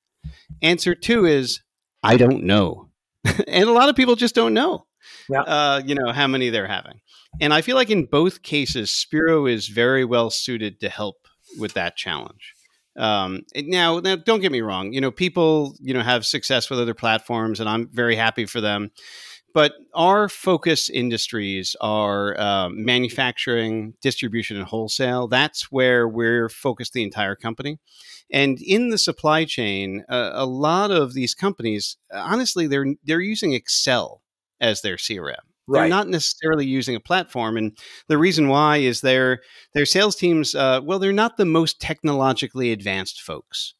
Answer 0.62 0.94
two 0.94 1.26
is 1.26 1.60
I 2.02 2.16
don't 2.16 2.44
know. 2.44 2.90
and 3.48 3.68
a 3.68 3.72
lot 3.72 3.88
of 3.88 3.96
people 3.96 4.16
just 4.16 4.34
don't 4.34 4.52
know, 4.52 4.86
yeah. 5.30 5.40
uh, 5.40 5.82
you 5.84 5.94
know, 5.94 6.12
how 6.12 6.26
many 6.26 6.50
they're 6.50 6.68
having. 6.68 7.00
And 7.40 7.54
I 7.54 7.62
feel 7.62 7.76
like 7.76 7.90
in 7.90 8.04
both 8.04 8.42
cases, 8.42 8.90
Spiro 8.90 9.46
is 9.46 9.68
very 9.68 10.04
well 10.04 10.30
suited 10.30 10.80
to 10.80 10.88
help 10.88 11.16
with 11.58 11.72
that 11.74 11.96
challenge. 11.96 12.53
Um, 12.96 13.42
now, 13.56 13.98
now, 13.98 14.16
don't 14.16 14.40
get 14.40 14.52
me 14.52 14.60
wrong. 14.60 14.92
You 14.92 15.00
know, 15.00 15.10
people 15.10 15.74
you 15.80 15.94
know 15.94 16.02
have 16.02 16.24
success 16.24 16.70
with 16.70 16.78
other 16.78 16.94
platforms, 16.94 17.60
and 17.60 17.68
I'm 17.68 17.88
very 17.88 18.16
happy 18.16 18.46
for 18.46 18.60
them. 18.60 18.90
But 19.52 19.74
our 19.94 20.28
focus 20.28 20.90
industries 20.90 21.76
are 21.80 22.38
uh, 22.38 22.68
manufacturing, 22.70 23.94
distribution, 24.02 24.56
and 24.56 24.66
wholesale. 24.66 25.28
That's 25.28 25.70
where 25.70 26.08
we're 26.08 26.48
focused 26.48 26.92
the 26.92 27.04
entire 27.04 27.36
company. 27.36 27.78
And 28.32 28.58
in 28.60 28.90
the 28.90 28.98
supply 28.98 29.44
chain, 29.44 30.04
uh, 30.08 30.30
a 30.34 30.44
lot 30.44 30.90
of 30.90 31.14
these 31.14 31.34
companies, 31.34 31.96
honestly, 32.12 32.66
they're 32.66 32.94
they're 33.04 33.20
using 33.20 33.52
Excel 33.52 34.22
as 34.60 34.82
their 34.82 34.96
CRM. 34.96 35.53
They're 35.66 35.88
not 35.88 36.08
necessarily 36.08 36.66
using 36.66 36.94
a 36.94 37.00
platform, 37.00 37.56
and 37.56 37.76
the 38.08 38.18
reason 38.18 38.48
why 38.48 38.78
is 38.78 39.00
their 39.00 39.40
their 39.72 39.86
sales 39.86 40.16
teams. 40.16 40.54
Uh, 40.54 40.80
well, 40.82 40.98
they're 40.98 41.12
not 41.12 41.36
the 41.36 41.44
most 41.46 41.80
technologically 41.80 42.72
advanced 42.72 43.22
folks. 43.22 43.74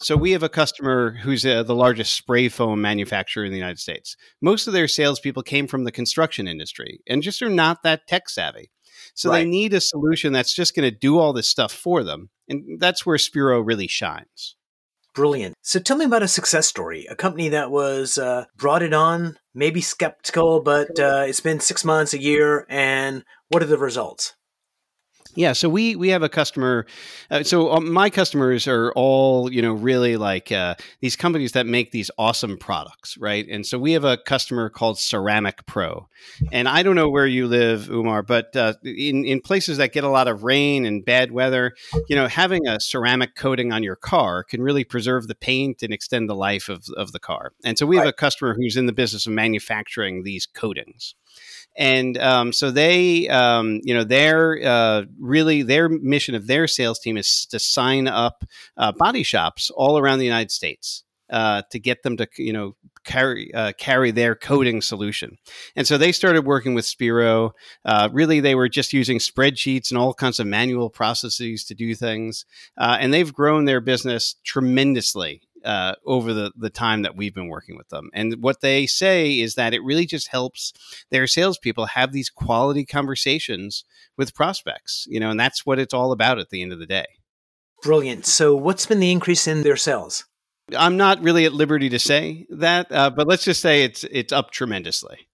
So 0.00 0.16
we 0.16 0.30
have 0.30 0.44
a 0.44 0.48
customer 0.48 1.16
who's 1.22 1.44
uh, 1.44 1.64
the 1.64 1.74
largest 1.74 2.14
spray 2.14 2.48
foam 2.48 2.80
manufacturer 2.80 3.44
in 3.44 3.50
the 3.50 3.58
United 3.58 3.80
States. 3.80 4.16
Most 4.40 4.68
of 4.68 4.72
their 4.72 4.86
salespeople 4.86 5.42
came 5.42 5.66
from 5.66 5.84
the 5.84 5.90
construction 5.90 6.46
industry 6.46 7.00
and 7.08 7.22
just 7.22 7.42
are 7.42 7.48
not 7.48 7.82
that 7.82 8.06
tech 8.06 8.28
savvy. 8.28 8.70
So 9.14 9.30
they 9.30 9.44
need 9.44 9.74
a 9.74 9.80
solution 9.80 10.32
that's 10.32 10.54
just 10.54 10.76
going 10.76 10.88
to 10.88 10.96
do 10.96 11.18
all 11.18 11.32
this 11.32 11.48
stuff 11.48 11.72
for 11.72 12.04
them, 12.04 12.30
and 12.48 12.80
that's 12.80 13.04
where 13.04 13.18
Spiro 13.18 13.60
really 13.60 13.88
shines. 13.88 14.54
Brilliant. 15.18 15.56
So 15.62 15.80
tell 15.80 15.96
me 15.96 16.04
about 16.04 16.22
a 16.22 16.28
success 16.28 16.68
story, 16.68 17.04
a 17.10 17.16
company 17.16 17.48
that 17.48 17.72
was 17.72 18.18
uh, 18.18 18.44
brought 18.56 18.84
it 18.84 18.92
on, 18.92 19.36
maybe 19.52 19.80
skeptical, 19.80 20.60
but 20.60 20.96
uh, 21.00 21.24
it's 21.26 21.40
been 21.40 21.58
six 21.58 21.84
months, 21.84 22.14
a 22.14 22.22
year, 22.22 22.64
and 22.68 23.24
what 23.48 23.60
are 23.60 23.66
the 23.66 23.78
results? 23.78 24.36
Yeah, 25.38 25.52
so 25.52 25.68
we 25.68 25.94
we 25.94 26.08
have 26.08 26.24
a 26.24 26.28
customer. 26.28 26.84
Uh, 27.30 27.44
so 27.44 27.70
um, 27.70 27.92
my 27.92 28.10
customers 28.10 28.66
are 28.66 28.90
all 28.96 29.52
you 29.52 29.62
know 29.62 29.72
really 29.72 30.16
like 30.16 30.50
uh, 30.50 30.74
these 31.00 31.14
companies 31.14 31.52
that 31.52 31.64
make 31.64 31.92
these 31.92 32.10
awesome 32.18 32.58
products, 32.58 33.16
right? 33.18 33.46
And 33.48 33.64
so 33.64 33.78
we 33.78 33.92
have 33.92 34.02
a 34.02 34.16
customer 34.16 34.68
called 34.68 34.98
Ceramic 34.98 35.64
Pro, 35.64 36.08
and 36.50 36.68
I 36.68 36.82
don't 36.82 36.96
know 36.96 37.08
where 37.08 37.24
you 37.24 37.46
live, 37.46 37.88
Umar, 37.88 38.24
but 38.24 38.56
uh, 38.56 38.72
in 38.82 39.24
in 39.24 39.40
places 39.40 39.78
that 39.78 39.92
get 39.92 40.02
a 40.02 40.08
lot 40.08 40.26
of 40.26 40.42
rain 40.42 40.84
and 40.84 41.04
bad 41.04 41.30
weather, 41.30 41.72
you 42.08 42.16
know, 42.16 42.26
having 42.26 42.66
a 42.66 42.80
ceramic 42.80 43.36
coating 43.36 43.72
on 43.72 43.84
your 43.84 43.94
car 43.96 44.42
can 44.42 44.60
really 44.60 44.82
preserve 44.82 45.28
the 45.28 45.36
paint 45.36 45.84
and 45.84 45.92
extend 45.94 46.28
the 46.28 46.34
life 46.34 46.68
of 46.68 46.86
of 46.96 47.12
the 47.12 47.20
car. 47.20 47.52
And 47.62 47.78
so 47.78 47.86
we 47.86 47.94
have 47.94 48.06
Right. 48.06 48.10
a 48.10 48.12
customer 48.12 48.54
who's 48.54 48.76
in 48.76 48.86
the 48.86 48.92
business 48.92 49.24
of 49.28 49.32
manufacturing 49.34 50.24
these 50.24 50.46
coatings 50.46 51.14
and 51.78 52.18
um, 52.18 52.52
so 52.52 52.70
they 52.70 53.28
um, 53.28 53.80
you 53.84 53.94
know 53.94 54.04
their 54.04 54.60
uh, 54.62 55.02
really 55.18 55.62
their 55.62 55.88
mission 55.88 56.34
of 56.34 56.46
their 56.46 56.66
sales 56.66 56.98
team 56.98 57.16
is 57.16 57.46
to 57.50 57.58
sign 57.58 58.08
up 58.08 58.44
uh, 58.76 58.92
body 58.92 59.22
shops 59.22 59.70
all 59.70 59.96
around 59.96 60.18
the 60.18 60.26
united 60.26 60.50
states 60.50 61.04
uh, 61.30 61.62
to 61.70 61.78
get 61.78 62.02
them 62.02 62.16
to 62.16 62.28
you 62.36 62.52
know 62.52 62.74
carry 63.04 63.52
uh, 63.54 63.72
carry 63.78 64.10
their 64.10 64.34
coating 64.34 64.82
solution. 64.82 65.38
And 65.76 65.86
so 65.86 65.98
they 65.98 66.12
started 66.12 66.44
working 66.44 66.74
with 66.74 66.84
spiro. 66.84 67.52
Uh, 67.84 68.08
really 68.12 68.40
they 68.40 68.54
were 68.54 68.68
just 68.68 68.92
using 68.92 69.18
spreadsheets 69.18 69.90
and 69.90 69.98
all 69.98 70.14
kinds 70.14 70.40
of 70.40 70.46
manual 70.46 70.90
processes 70.90 71.64
to 71.64 71.74
do 71.74 71.94
things. 71.94 72.44
Uh, 72.76 72.98
and 73.00 73.12
they've 73.12 73.32
grown 73.32 73.64
their 73.64 73.80
business 73.80 74.36
tremendously 74.44 75.42
uh, 75.64 75.94
over 76.04 76.32
the, 76.32 76.52
the 76.56 76.70
time 76.70 77.02
that 77.02 77.16
we've 77.16 77.34
been 77.34 77.48
working 77.48 77.76
with 77.76 77.88
them. 77.88 78.10
And 78.12 78.36
what 78.40 78.60
they 78.60 78.86
say 78.86 79.38
is 79.38 79.54
that 79.54 79.74
it 79.74 79.82
really 79.82 80.06
just 80.06 80.28
helps 80.28 80.72
their 81.10 81.26
salespeople 81.26 81.86
have 81.86 82.12
these 82.12 82.30
quality 82.30 82.84
conversations 82.84 83.84
with 84.16 84.34
prospects, 84.34 85.06
you 85.08 85.20
know, 85.20 85.30
and 85.30 85.40
that's 85.40 85.66
what 85.66 85.78
it's 85.78 85.94
all 85.94 86.12
about 86.12 86.38
at 86.38 86.50
the 86.50 86.62
end 86.62 86.72
of 86.72 86.78
the 86.78 86.86
day. 86.86 87.06
Brilliant. 87.82 88.26
So 88.26 88.54
what's 88.54 88.86
been 88.86 89.00
the 89.00 89.12
increase 89.12 89.46
in 89.46 89.62
their 89.62 89.76
sales? 89.76 90.24
I'm 90.76 90.96
not 90.96 91.22
really 91.22 91.44
at 91.44 91.52
liberty 91.52 91.88
to 91.90 91.98
say 91.98 92.46
that, 92.50 92.90
uh, 92.92 93.10
but 93.10 93.26
let's 93.26 93.44
just 93.44 93.60
say 93.62 93.84
it's 93.84 94.04
it's 94.04 94.32
up 94.32 94.50
tremendously. 94.50 95.28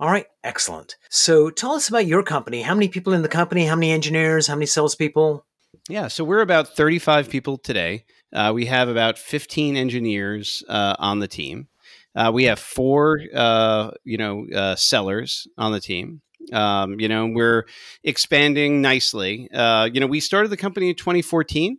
All 0.00 0.10
right, 0.10 0.26
excellent. 0.42 0.96
So 1.10 1.50
tell 1.50 1.72
us 1.72 1.88
about 1.88 2.06
your 2.06 2.24
company. 2.24 2.62
How 2.62 2.74
many 2.74 2.88
people 2.88 3.12
in 3.12 3.22
the 3.22 3.28
company? 3.28 3.66
How 3.66 3.76
many 3.76 3.92
engineers? 3.92 4.48
How 4.48 4.56
many 4.56 4.66
salespeople? 4.66 5.46
Yeah, 5.88 6.08
so 6.08 6.24
we're 6.24 6.40
about 6.40 6.68
35 6.68 7.28
people 7.30 7.56
today. 7.56 8.04
Uh, 8.32 8.52
we 8.54 8.66
have 8.66 8.88
about 8.88 9.18
15 9.18 9.76
engineers 9.76 10.64
uh, 10.68 10.96
on 10.98 11.18
the 11.20 11.28
team. 11.28 11.68
Uh, 12.14 12.30
we 12.32 12.44
have 12.44 12.58
four, 12.58 13.20
uh, 13.34 13.90
you 14.04 14.18
know, 14.18 14.46
uh, 14.54 14.74
sellers 14.76 15.46
on 15.56 15.72
the 15.72 15.80
team. 15.80 16.20
Um, 16.52 16.98
you 17.00 17.08
know, 17.08 17.26
we're 17.26 17.66
expanding 18.04 18.82
nicely. 18.82 19.48
Uh, 19.52 19.88
you 19.92 20.00
know, 20.00 20.06
we 20.06 20.20
started 20.20 20.48
the 20.48 20.56
company 20.56 20.90
in 20.90 20.96
2014. 20.96 21.78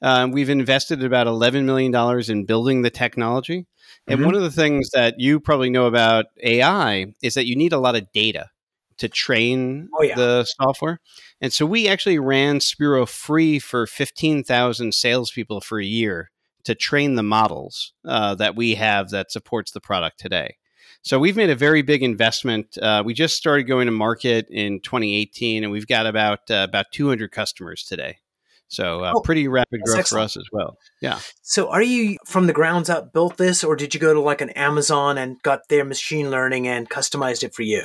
Uh, 0.00 0.28
we've 0.30 0.50
invested 0.50 1.02
about 1.04 1.26
$11 1.26 1.64
million 1.64 1.94
in 2.30 2.44
building 2.44 2.82
the 2.82 2.90
technology. 2.90 3.66
And 4.06 4.20
Mhm. 4.20 4.24
one 4.24 4.34
of 4.34 4.42
the 4.42 4.50
things 4.50 4.90
that 4.90 5.14
you 5.18 5.40
probably 5.40 5.70
know 5.70 5.86
about 5.86 6.26
AI 6.42 7.14
is 7.22 7.34
that 7.34 7.46
you 7.46 7.56
need 7.56 7.72
a 7.72 7.78
lot 7.78 7.96
of 7.96 8.10
data 8.12 8.50
to 8.98 9.08
train 9.08 9.88
Oh, 9.98 10.02
yeah. 10.02 10.14
the 10.16 10.44
software. 10.60 11.00
And 11.40 11.52
so 11.52 11.64
we 11.66 11.88
actually 11.88 12.18
ran 12.18 12.60
Spiro 12.60 13.06
free 13.06 13.58
for 13.58 13.86
15,000 13.86 14.92
salespeople 14.94 15.60
for 15.60 15.80
a 15.80 15.84
year 15.84 16.30
to 16.64 16.74
train 16.74 17.14
the 17.14 17.22
models 17.22 17.92
uh, 18.04 18.34
that 18.36 18.56
we 18.56 18.74
have 18.74 19.10
that 19.10 19.30
supports 19.32 19.70
the 19.72 19.80
product 19.80 20.18
today. 20.20 20.56
So 21.02 21.18
we've 21.18 21.36
made 21.36 21.48
a 21.50 21.54
very 21.54 21.82
big 21.82 22.02
investment. 22.02 22.76
Uh, 22.76 23.02
we 23.06 23.14
just 23.14 23.36
started 23.36 23.64
going 23.64 23.86
to 23.86 23.92
market 23.92 24.48
in 24.50 24.80
2018, 24.80 25.62
and 25.62 25.72
we've 25.72 25.86
got 25.86 26.06
about 26.06 26.40
uh, 26.50 26.66
about 26.68 26.86
200 26.92 27.30
customers 27.30 27.84
today. 27.84 28.18
So 28.66 29.02
uh, 29.04 29.12
Oh, 29.14 29.20
pretty 29.22 29.48
rapid 29.48 29.80
growth 29.84 30.00
excellent. 30.00 30.20
for 30.20 30.24
us 30.24 30.36
as 30.36 30.44
well. 30.52 30.76
Yeah. 31.00 31.20
So 31.40 31.70
are 31.70 31.80
you 31.82 32.18
from 32.26 32.48
the 32.48 32.52
grounds 32.52 32.90
up 32.90 33.12
built 33.14 33.36
this, 33.38 33.62
or 33.64 33.76
did 33.76 33.94
you 33.94 34.00
go 34.00 34.12
to 34.12 34.20
like 34.20 34.40
an 34.42 34.50
Amazon 34.50 35.16
and 35.16 35.40
got 35.42 35.60
their 35.68 35.84
machine 35.84 36.30
learning 36.30 36.66
and 36.68 36.90
customized 36.90 37.44
it 37.44 37.54
for 37.54 37.62
you? 37.62 37.84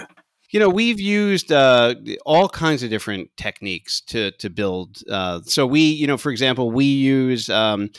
You 0.53 0.59
know, 0.59 0.69
we've 0.69 0.99
used 0.99 1.51
uh, 1.51 1.95
all 2.27 2.47
kinds 2.47 2.83
of 2.83 2.91
different 2.91 3.35
techniques 3.37 3.99
to 4.01 4.31
to 4.33 4.49
build. 4.49 4.99
Uh, 5.09 5.41
so 5.45 5.65
we, 5.65 5.81
you 5.81 6.05
know, 6.05 6.15
for 6.15 6.31
example, 6.31 6.69
we 6.69 6.85
use 6.85 7.49
um, 7.49 7.89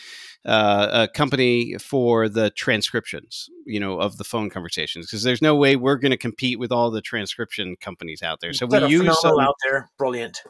uh, 0.45 0.89
a 0.93 1.09
company 1.09 1.77
for 1.79 2.29
the 2.29 2.51
transcriptions, 2.51 3.49
you 3.65 3.81
know, 3.81 3.99
of 3.99 4.19
the 4.19 4.25
phone 4.25 4.51
conversations 4.51 5.07
because 5.07 5.23
there's 5.23 5.41
no 5.41 5.55
way 5.55 5.77
we're 5.77 5.97
going 5.97 6.11
to 6.11 6.19
compete 6.19 6.59
with 6.59 6.71
all 6.71 6.91
the 6.91 7.01
transcription 7.01 7.77
companies 7.81 8.23
out 8.23 8.41
there. 8.41 8.53
So 8.53 8.67
we 8.67 8.87
use 8.87 9.21
some, 9.21 9.39
out 9.41 9.55
there. 9.65 9.91
Brilliant. 9.99 10.43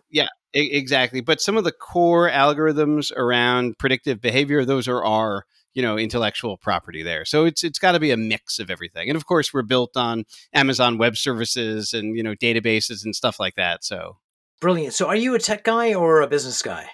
E- 0.57 0.71
exactly, 0.73 1.21
but 1.21 1.41
some 1.41 1.57
of 1.57 1.65
the 1.65 1.73
core 1.73 2.29
algorithms 2.29 3.13
around 3.17 3.79
predictive 3.79 4.21
behavior, 4.21 4.65
those 4.65 4.89
are 4.89 5.05
our 5.05 5.45
you 5.75 5.83
know 5.83 5.99
intellectual 5.99 6.57
property 6.57 7.03
there. 7.03 7.25
So 7.25 7.45
it's 7.45 7.63
it's 7.63 7.79
got 7.79 7.93
to 7.93 8.01
be 8.01 8.11
a 8.11 8.17
mix 8.17 8.59
of 8.59 8.71
everything. 8.71 9.09
And 9.09 9.17
of 9.17 9.27
course, 9.27 9.55
we're 9.55 9.63
built 9.63 9.97
on 9.97 10.25
Amazon 10.53 10.99
Web 10.99 11.17
Services 11.17 11.93
and 11.93 12.17
you 12.17 12.23
know 12.23 12.35
databases 12.35 13.05
and 13.05 13.15
stuff 13.15 13.39
like 13.39 13.55
that. 13.57 13.85
So 13.85 14.17
Brilliant. 14.61 14.95
So 14.95 15.09
are 15.09 15.17
you 15.17 15.35
a 15.35 15.39
tech 15.39 15.63
guy 15.63 15.93
or 15.93 16.23
a 16.23 16.27
business 16.27 16.63
guy? 16.63 16.89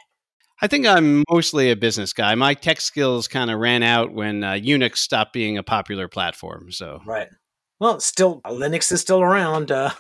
I 0.63 0.67
think 0.67 0.87
I'm 0.87 1.25
mostly 1.31 1.71
a 1.71 1.77
business 1.77 2.13
guy. 2.13 2.35
My 2.35 2.55
tech 2.55 2.81
skills 2.81 3.29
kind 3.29 3.51
of 3.51 3.59
ran 3.59 3.83
out 3.83 4.13
when 4.13 4.45
uh, 4.45 4.53
Unix 4.53 4.99
stopped 4.99 5.33
being 5.33 5.57
a 5.57 5.63
popular 5.63 6.09
platform. 6.09 6.71
So 6.71 7.01
Right. 7.07 7.29
Well, 7.79 7.99
still 8.01 8.43
Linux 8.43 8.93
is 8.93 9.01
still 9.01 9.23
around. 9.23 9.73
Uh, 9.73 9.91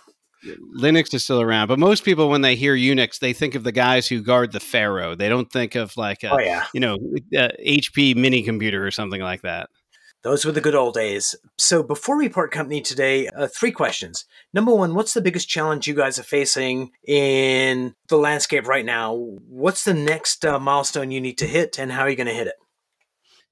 Linux 0.79 1.13
is 1.15 1.25
still 1.25 1.41
around, 1.41 1.69
but 1.69 1.79
most 1.79 2.05
people 2.05 2.29
when 2.29 2.43
they 2.43 2.57
hear 2.57 2.75
Unix, 2.75 3.19
they 3.19 3.33
think 3.33 3.55
of 3.55 3.65
the 3.65 3.73
guys 3.73 4.07
who 4.07 4.23
guard 4.23 4.53
the 4.53 4.61
Pharaoh. 4.61 5.15
They 5.15 5.29
don't 5.29 5.51
think 5.51 5.75
of 5.75 5.97
like 5.97 6.23
a 6.23 6.33
oh 6.33 6.39
yeah, 6.39 6.67
you 6.75 6.81
know 6.81 6.97
HP 7.33 8.17
mini 8.17 8.43
computer 8.43 8.87
or 8.87 8.91
something 8.91 9.21
like 9.21 9.43
that. 9.43 9.71
Those 10.23 10.45
were 10.45 10.53
the 10.53 10.61
good 10.61 10.75
old 10.75 10.95
days. 10.95 11.35
So 11.57 11.83
before 11.83 12.17
we 12.17 12.29
part 12.29 12.53
company 12.53 12.81
today, 12.81 13.29
uh, 13.29 13.47
three 13.47 13.73
questions. 13.73 14.27
Number 14.53 14.75
one, 14.75 14.95
what's 14.95 15.15
the 15.15 15.23
biggest 15.23 15.49
challenge 15.49 15.87
you 15.87 15.95
guys 15.95 16.19
are 16.19 16.25
facing 16.25 16.91
in 17.07 17.95
the 18.09 18.19
landscape 18.19 18.67
right 18.67 18.85
now? 18.85 19.15
What's 19.15 19.85
the 19.85 19.95
next 19.95 20.45
uh, 20.45 20.59
milestone 20.59 21.11
you 21.11 21.21
need 21.21 21.39
to 21.39 21.47
hit, 21.47 21.79
and 21.79 21.93
how 21.93 22.03
are 22.03 22.11
you 22.11 22.17
going 22.17 22.27
to 22.27 22.35
hit 22.35 22.49
it? 22.49 22.57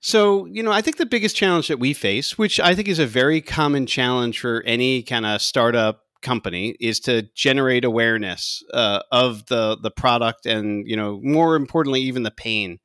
So, 0.00 0.46
you 0.46 0.62
know, 0.62 0.70
I 0.70 0.81
think 0.81 0.96
the 0.96 1.07
biggest 1.07 1.35
challenge 1.35 1.68
that 1.68 1.81
we 1.81 1.92
face, 1.92 2.38
which 2.38 2.61
I 2.61 2.74
think 2.74 2.87
is 2.87 3.00
a 3.00 3.07
very 3.07 3.40
common 3.40 3.87
challenge 3.87 4.38
for 4.38 4.62
any 4.64 5.02
kind 5.02 5.26
of 5.26 5.42
startup 5.42 6.02
company, 6.22 6.76
is 6.78 7.00
to 7.00 7.22
generate 7.35 7.85
awareness 7.85 8.62
uh, 8.72 9.00
of 9.11 9.46
the 9.46 9.76
the 9.83 9.90
product 9.90 10.46
and, 10.46 10.87
you 10.87 10.96
know, 10.96 11.18
more 11.22 11.57
importantly, 11.57 12.02
even 12.02 12.22
the 12.22 12.31
pain 12.31 12.78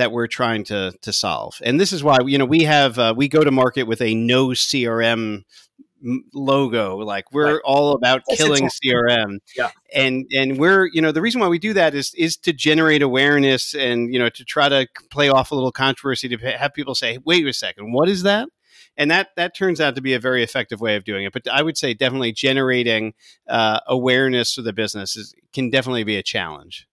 that 0.00 0.10
we're 0.12 0.26
trying 0.26 0.64
to 0.64 0.92
to 1.02 1.12
solve. 1.12 1.60
And 1.62 1.78
this 1.78 1.92
is 1.92 2.02
why, 2.02 2.18
you 2.26 2.38
know, 2.38 2.46
we 2.46 2.64
have 2.64 2.98
uh, 2.98 3.14
we 3.16 3.28
go 3.28 3.44
to 3.44 3.50
market 3.50 3.84
with 3.84 4.00
a 4.02 4.14
no 4.14 4.48
CRM 4.48 5.44
logo 6.32 6.96
like 6.96 7.30
we're 7.30 7.54
Right. 7.56 7.60
all 7.62 7.92
about 7.92 8.22
That's 8.26 8.40
killing 8.40 8.64
exactly- 8.64 8.90
crm 8.92 9.38
Yeah. 9.54 9.70
and 9.94 10.24
and 10.34 10.58
we're 10.58 10.86
you 10.94 11.02
know 11.02 11.12
the 11.12 11.20
reason 11.20 11.42
why 11.42 11.48
we 11.48 11.58
do 11.58 11.74
that 11.74 11.94
is 11.94 12.14
is 12.16 12.38
to 12.38 12.54
generate 12.54 13.02
awareness 13.02 13.74
and 13.74 14.10
you 14.10 14.18
know 14.18 14.30
to 14.30 14.42
try 14.44 14.70
to 14.70 14.86
play 15.10 15.28
off 15.28 15.50
a 15.50 15.54
little 15.54 15.72
controversy 15.72 16.26
to 16.30 16.38
have 16.56 16.72
people 16.72 16.94
say 16.94 17.18
wait 17.26 17.46
a 17.46 17.52
second 17.52 17.92
what 17.92 18.08
is 18.08 18.22
that 18.22 18.48
and 18.96 19.10
that 19.10 19.28
that 19.36 19.54
turns 19.54 19.78
out 19.78 19.94
to 19.94 20.00
be 20.00 20.14
a 20.14 20.18
very 20.18 20.42
effective 20.42 20.80
way 20.80 20.96
of 20.96 21.04
doing 21.04 21.26
it 21.26 21.34
but 21.34 21.46
i 21.48 21.60
would 21.62 21.76
say 21.76 21.92
definitely 21.92 22.32
generating 22.32 23.12
uh, 23.46 23.80
awareness 23.86 24.54
for 24.54 24.62
the 24.62 24.72
business 24.72 25.16
is, 25.18 25.34
can 25.52 25.68
definitely 25.68 26.04
be 26.04 26.16
a 26.16 26.22
challenge 26.22 26.86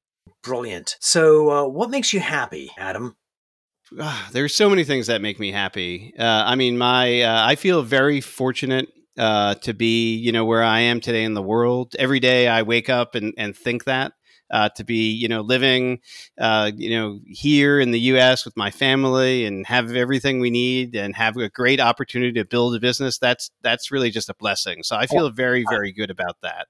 Brilliant. 0.44 0.98
So, 1.00 1.50
uh, 1.50 1.68
what 1.68 1.90
makes 1.90 2.14
you 2.14 2.20
happy, 2.20 2.72
Adam? 2.78 3.16
Ah, 4.00 4.30
there's 4.32 4.54
so 4.54 4.70
many 4.70 4.84
things 4.84 5.08
that 5.08 5.22
make 5.22 5.40
me 5.40 5.52
happy. 5.52 6.14
Uh, 6.18 6.44
I 6.46 6.56
mean, 6.56 6.78
my 6.78 7.22
uh, 7.22 7.46
I 7.46 7.56
feel 7.56 7.84
very 7.84 8.22
fortunate 8.22 8.90
uh, 9.18 9.56
to 9.56 9.74
be, 9.74 10.16
you 10.16 10.32
know, 10.32 10.46
where 10.46 10.64
I 10.64 10.82
am 10.82 11.00
today 11.00 11.24
in 11.24 11.34
the 11.34 11.42
world. 11.42 11.96
Every 11.98 12.20
day 12.20 12.48
I 12.48 12.62
wake 12.62 12.90
up 12.90 13.16
and, 13.16 13.34
and 13.38 13.56
think 13.56 13.86
that. 13.86 14.14
Uh, 14.50 14.70
to 14.70 14.86
be, 14.86 15.12
you 15.12 15.28
know, 15.28 15.42
living, 15.42 16.00
uh, 16.38 16.72
you 16.74 16.90
know, 16.90 17.20
here 17.26 17.82
in 17.82 17.92
the 17.92 18.00
U.S. 18.00 18.46
with 18.46 18.56
my 18.56 18.72
family 18.72 19.44
and 19.44 19.68
have 19.68 19.94
everything 19.94 20.40
we 20.40 20.50
need 20.50 20.96
and 20.96 21.14
have 21.18 21.36
a 21.36 21.50
great 21.50 21.82
opportunity 21.82 22.32
to 22.32 22.46
build 22.46 22.74
a 22.74 22.80
business. 22.80 23.18
That's 23.18 23.52
that's 23.62 23.92
really 23.92 24.10
just 24.10 24.30
a 24.30 24.34
blessing. 24.34 24.84
So 24.84 24.96
I 24.96 25.06
feel 25.06 25.30
very, 25.32 25.66
very 25.70 25.92
good 25.92 26.10
about 26.10 26.38
that. 26.44 26.68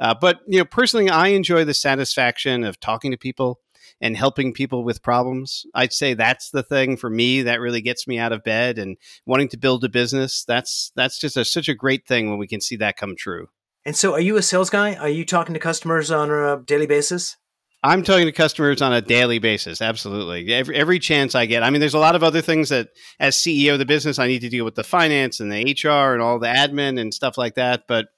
Uh, 0.00 0.14
but 0.18 0.40
you 0.48 0.58
know, 0.58 0.64
personally, 0.64 1.10
I 1.10 1.28
enjoy 1.28 1.64
the 1.64 1.74
satisfaction 1.74 2.64
of 2.64 2.80
talking 2.80 3.10
to 3.10 3.18
people 3.18 3.60
and 4.00 4.16
helping 4.16 4.52
people 4.52 4.82
with 4.82 5.02
problems. 5.02 5.66
I'd 5.74 5.92
say 5.92 6.14
that's 6.14 6.50
the 6.50 6.62
thing 6.62 6.96
for 6.96 7.10
me 7.10 7.42
that 7.42 7.60
really 7.60 7.82
gets 7.82 8.08
me 8.08 8.18
out 8.18 8.32
of 8.32 8.42
bed 8.42 8.78
and 8.78 8.96
wanting 9.26 9.48
to 9.48 9.58
build 9.58 9.84
a 9.84 9.88
business. 9.88 10.44
That's 10.44 10.90
that's 10.96 11.20
just 11.20 11.36
a, 11.36 11.44
such 11.44 11.68
a 11.68 11.74
great 11.74 12.06
thing 12.06 12.30
when 12.30 12.38
we 12.38 12.46
can 12.46 12.60
see 12.60 12.76
that 12.76 12.96
come 12.96 13.14
true. 13.16 13.48
And 13.84 13.96
so, 13.96 14.12
are 14.14 14.20
you 14.20 14.36
a 14.36 14.42
sales 14.42 14.70
guy? 14.70 14.94
Are 14.94 15.08
you 15.08 15.24
talking 15.24 15.54
to 15.54 15.60
customers 15.60 16.10
on 16.10 16.30
a 16.30 16.62
daily 16.62 16.86
basis? 16.86 17.36
I'm 17.82 18.02
talking 18.02 18.26
to 18.26 18.32
customers 18.32 18.82
on 18.82 18.92
a 18.92 19.00
daily 19.00 19.38
basis. 19.38 19.80
Absolutely. 19.80 20.52
Every, 20.52 20.76
every 20.76 20.98
chance 20.98 21.34
I 21.34 21.46
get. 21.46 21.62
I 21.62 21.70
mean, 21.70 21.80
there's 21.80 21.94
a 21.94 21.98
lot 21.98 22.14
of 22.14 22.22
other 22.22 22.42
things 22.42 22.68
that, 22.68 22.88
as 23.18 23.36
CEO 23.36 23.72
of 23.72 23.78
the 23.78 23.86
business, 23.86 24.18
I 24.18 24.26
need 24.26 24.40
to 24.40 24.50
deal 24.50 24.66
with 24.66 24.74
the 24.74 24.84
finance 24.84 25.40
and 25.40 25.50
the 25.50 25.78
HR 25.82 26.12
and 26.12 26.20
all 26.20 26.38
the 26.38 26.46
admin 26.46 27.00
and 27.00 27.14
stuff 27.14 27.38
like 27.38 27.54
that. 27.54 27.84
But, 27.88 28.08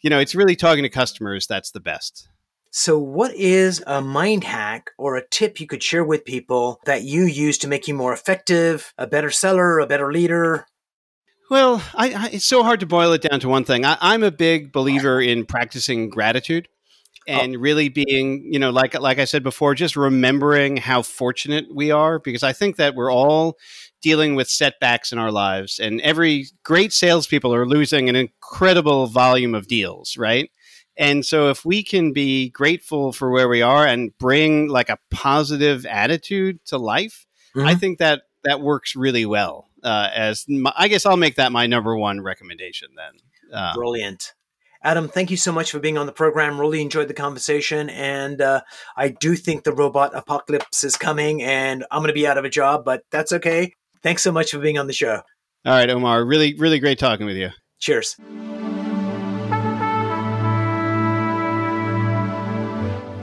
you 0.00 0.10
know, 0.10 0.18
it's 0.18 0.34
really 0.34 0.56
talking 0.56 0.82
to 0.82 0.88
customers 0.88 1.46
that's 1.46 1.70
the 1.70 1.80
best. 1.80 2.28
So, 2.70 2.98
what 2.98 3.34
is 3.34 3.82
a 3.86 4.02
mind 4.02 4.44
hack 4.44 4.90
or 4.98 5.16
a 5.16 5.26
tip 5.26 5.58
you 5.58 5.66
could 5.66 5.82
share 5.82 6.04
with 6.04 6.24
people 6.24 6.80
that 6.84 7.02
you 7.02 7.24
use 7.24 7.56
to 7.58 7.68
make 7.68 7.88
you 7.88 7.94
more 7.94 8.12
effective, 8.12 8.92
a 8.98 9.06
better 9.06 9.30
seller, 9.30 9.78
a 9.78 9.86
better 9.86 10.12
leader? 10.12 10.66
Well, 11.50 11.82
I, 11.94 12.12
I, 12.12 12.28
it's 12.34 12.44
so 12.44 12.62
hard 12.62 12.80
to 12.80 12.86
boil 12.86 13.12
it 13.12 13.22
down 13.22 13.40
to 13.40 13.48
one 13.48 13.64
thing. 13.64 13.86
I, 13.86 13.96
I'm 14.00 14.22
a 14.22 14.30
big 14.30 14.70
believer 14.70 15.20
in 15.20 15.46
practicing 15.46 16.10
gratitude 16.10 16.68
oh. 17.26 17.32
and 17.32 17.56
oh. 17.56 17.58
really 17.58 17.88
being, 17.88 18.46
you 18.52 18.58
know, 18.58 18.70
like 18.70 18.98
like 19.00 19.18
I 19.18 19.24
said 19.24 19.42
before, 19.42 19.74
just 19.74 19.96
remembering 19.96 20.76
how 20.76 21.00
fortunate 21.00 21.74
we 21.74 21.90
are 21.90 22.18
because 22.18 22.42
I 22.42 22.52
think 22.52 22.76
that 22.76 22.94
we're 22.94 23.10
all 23.10 23.56
dealing 24.02 24.34
with 24.34 24.48
setbacks 24.48 25.12
in 25.12 25.18
our 25.18 25.32
lives, 25.32 25.78
and 25.78 26.00
every 26.00 26.46
great 26.64 26.92
salespeople 26.92 27.54
are 27.54 27.66
losing 27.66 28.08
an 28.08 28.16
incredible 28.16 29.06
volume 29.06 29.54
of 29.54 29.66
deals, 29.66 30.16
right? 30.16 30.50
And 30.96 31.24
so 31.24 31.48
if 31.48 31.64
we 31.64 31.84
can 31.84 32.12
be 32.12 32.50
grateful 32.50 33.12
for 33.12 33.30
where 33.30 33.48
we 33.48 33.62
are 33.62 33.86
and 33.86 34.16
bring 34.18 34.68
like 34.68 34.88
a 34.88 34.98
positive 35.10 35.86
attitude 35.86 36.58
to 36.66 36.76
life, 36.76 37.24
mm-hmm. 37.56 37.68
I 37.68 37.76
think 37.76 37.98
that 37.98 38.22
that 38.44 38.60
works 38.60 38.96
really 38.96 39.24
well. 39.24 39.68
Uh, 39.84 40.08
as 40.12 40.44
my, 40.48 40.72
I 40.76 40.88
guess 40.88 41.06
I'll 41.06 41.16
make 41.16 41.36
that 41.36 41.52
my 41.52 41.68
number 41.68 41.96
one 41.96 42.20
recommendation 42.20 42.88
then. 42.96 43.56
Uh, 43.56 43.74
Brilliant. 43.74 44.32
Adam, 44.82 45.08
thank 45.08 45.30
you 45.30 45.36
so 45.36 45.52
much 45.52 45.70
for 45.70 45.80
being 45.80 45.98
on 45.98 46.06
the 46.06 46.12
program. 46.12 46.60
Really 46.60 46.80
enjoyed 46.80 47.08
the 47.08 47.14
conversation. 47.14 47.90
And 47.90 48.40
uh, 48.40 48.62
I 48.96 49.08
do 49.08 49.34
think 49.34 49.64
the 49.64 49.72
robot 49.72 50.14
apocalypse 50.14 50.84
is 50.84 50.96
coming 50.96 51.42
and 51.42 51.84
I'm 51.90 52.00
going 52.00 52.08
to 52.08 52.14
be 52.14 52.26
out 52.26 52.38
of 52.38 52.44
a 52.44 52.50
job, 52.50 52.84
but 52.84 53.02
that's 53.10 53.32
okay. 53.32 53.74
Thanks 54.02 54.22
so 54.22 54.32
much 54.32 54.50
for 54.50 54.58
being 54.58 54.78
on 54.78 54.86
the 54.86 54.92
show. 54.92 55.22
All 55.64 55.72
right, 55.72 55.90
Umar. 55.90 56.24
Really, 56.24 56.54
really 56.54 56.78
great 56.78 56.98
talking 56.98 57.26
with 57.26 57.36
you. 57.36 57.50
Cheers. 57.80 58.16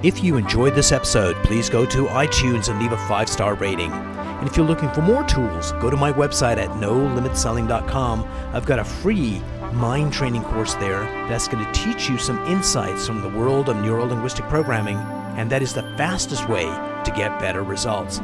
If 0.04 0.24
you 0.24 0.38
enjoyed 0.38 0.76
this 0.76 0.92
episode, 0.92 1.36
please 1.38 1.68
go 1.68 1.84
to 1.88 2.06
iTunes 2.06 2.70
and 2.70 2.80
leave 2.80 2.92
a 2.92 3.08
five 3.08 3.28
star 3.28 3.56
rating. 3.56 3.92
And 3.92 4.48
if 4.48 4.56
you're 4.56 4.66
looking 4.66 4.92
for 4.92 5.02
more 5.02 5.24
tools, 5.24 5.72
go 5.74 5.90
to 5.90 5.98
my 5.98 6.14
website 6.14 6.58
at 6.58 6.70
nolimitselling.com. 6.70 8.24
I've 8.54 8.68
got 8.68 8.78
a 8.78 8.84
free 8.84 9.42
mind 9.74 10.14
training 10.14 10.44
course 10.44 10.76
there 10.76 11.02
that's 11.28 11.48
going 11.48 11.66
to 11.66 11.72
teach 11.72 12.08
you 12.08 12.20
some 12.20 12.38
insights 12.46 13.08
from 13.08 13.22
the 13.22 13.30
world 13.30 13.70
of 13.70 13.78
neuro 13.78 14.06
linguistic 14.06 14.46
programming, 14.46 14.98
and 15.38 15.50
that 15.50 15.64
is 15.64 15.74
the 15.74 15.82
fastest 15.98 16.48
way 16.48 16.66
to 16.66 17.14
get 17.16 17.40
better 17.40 17.64
results. 17.64 18.20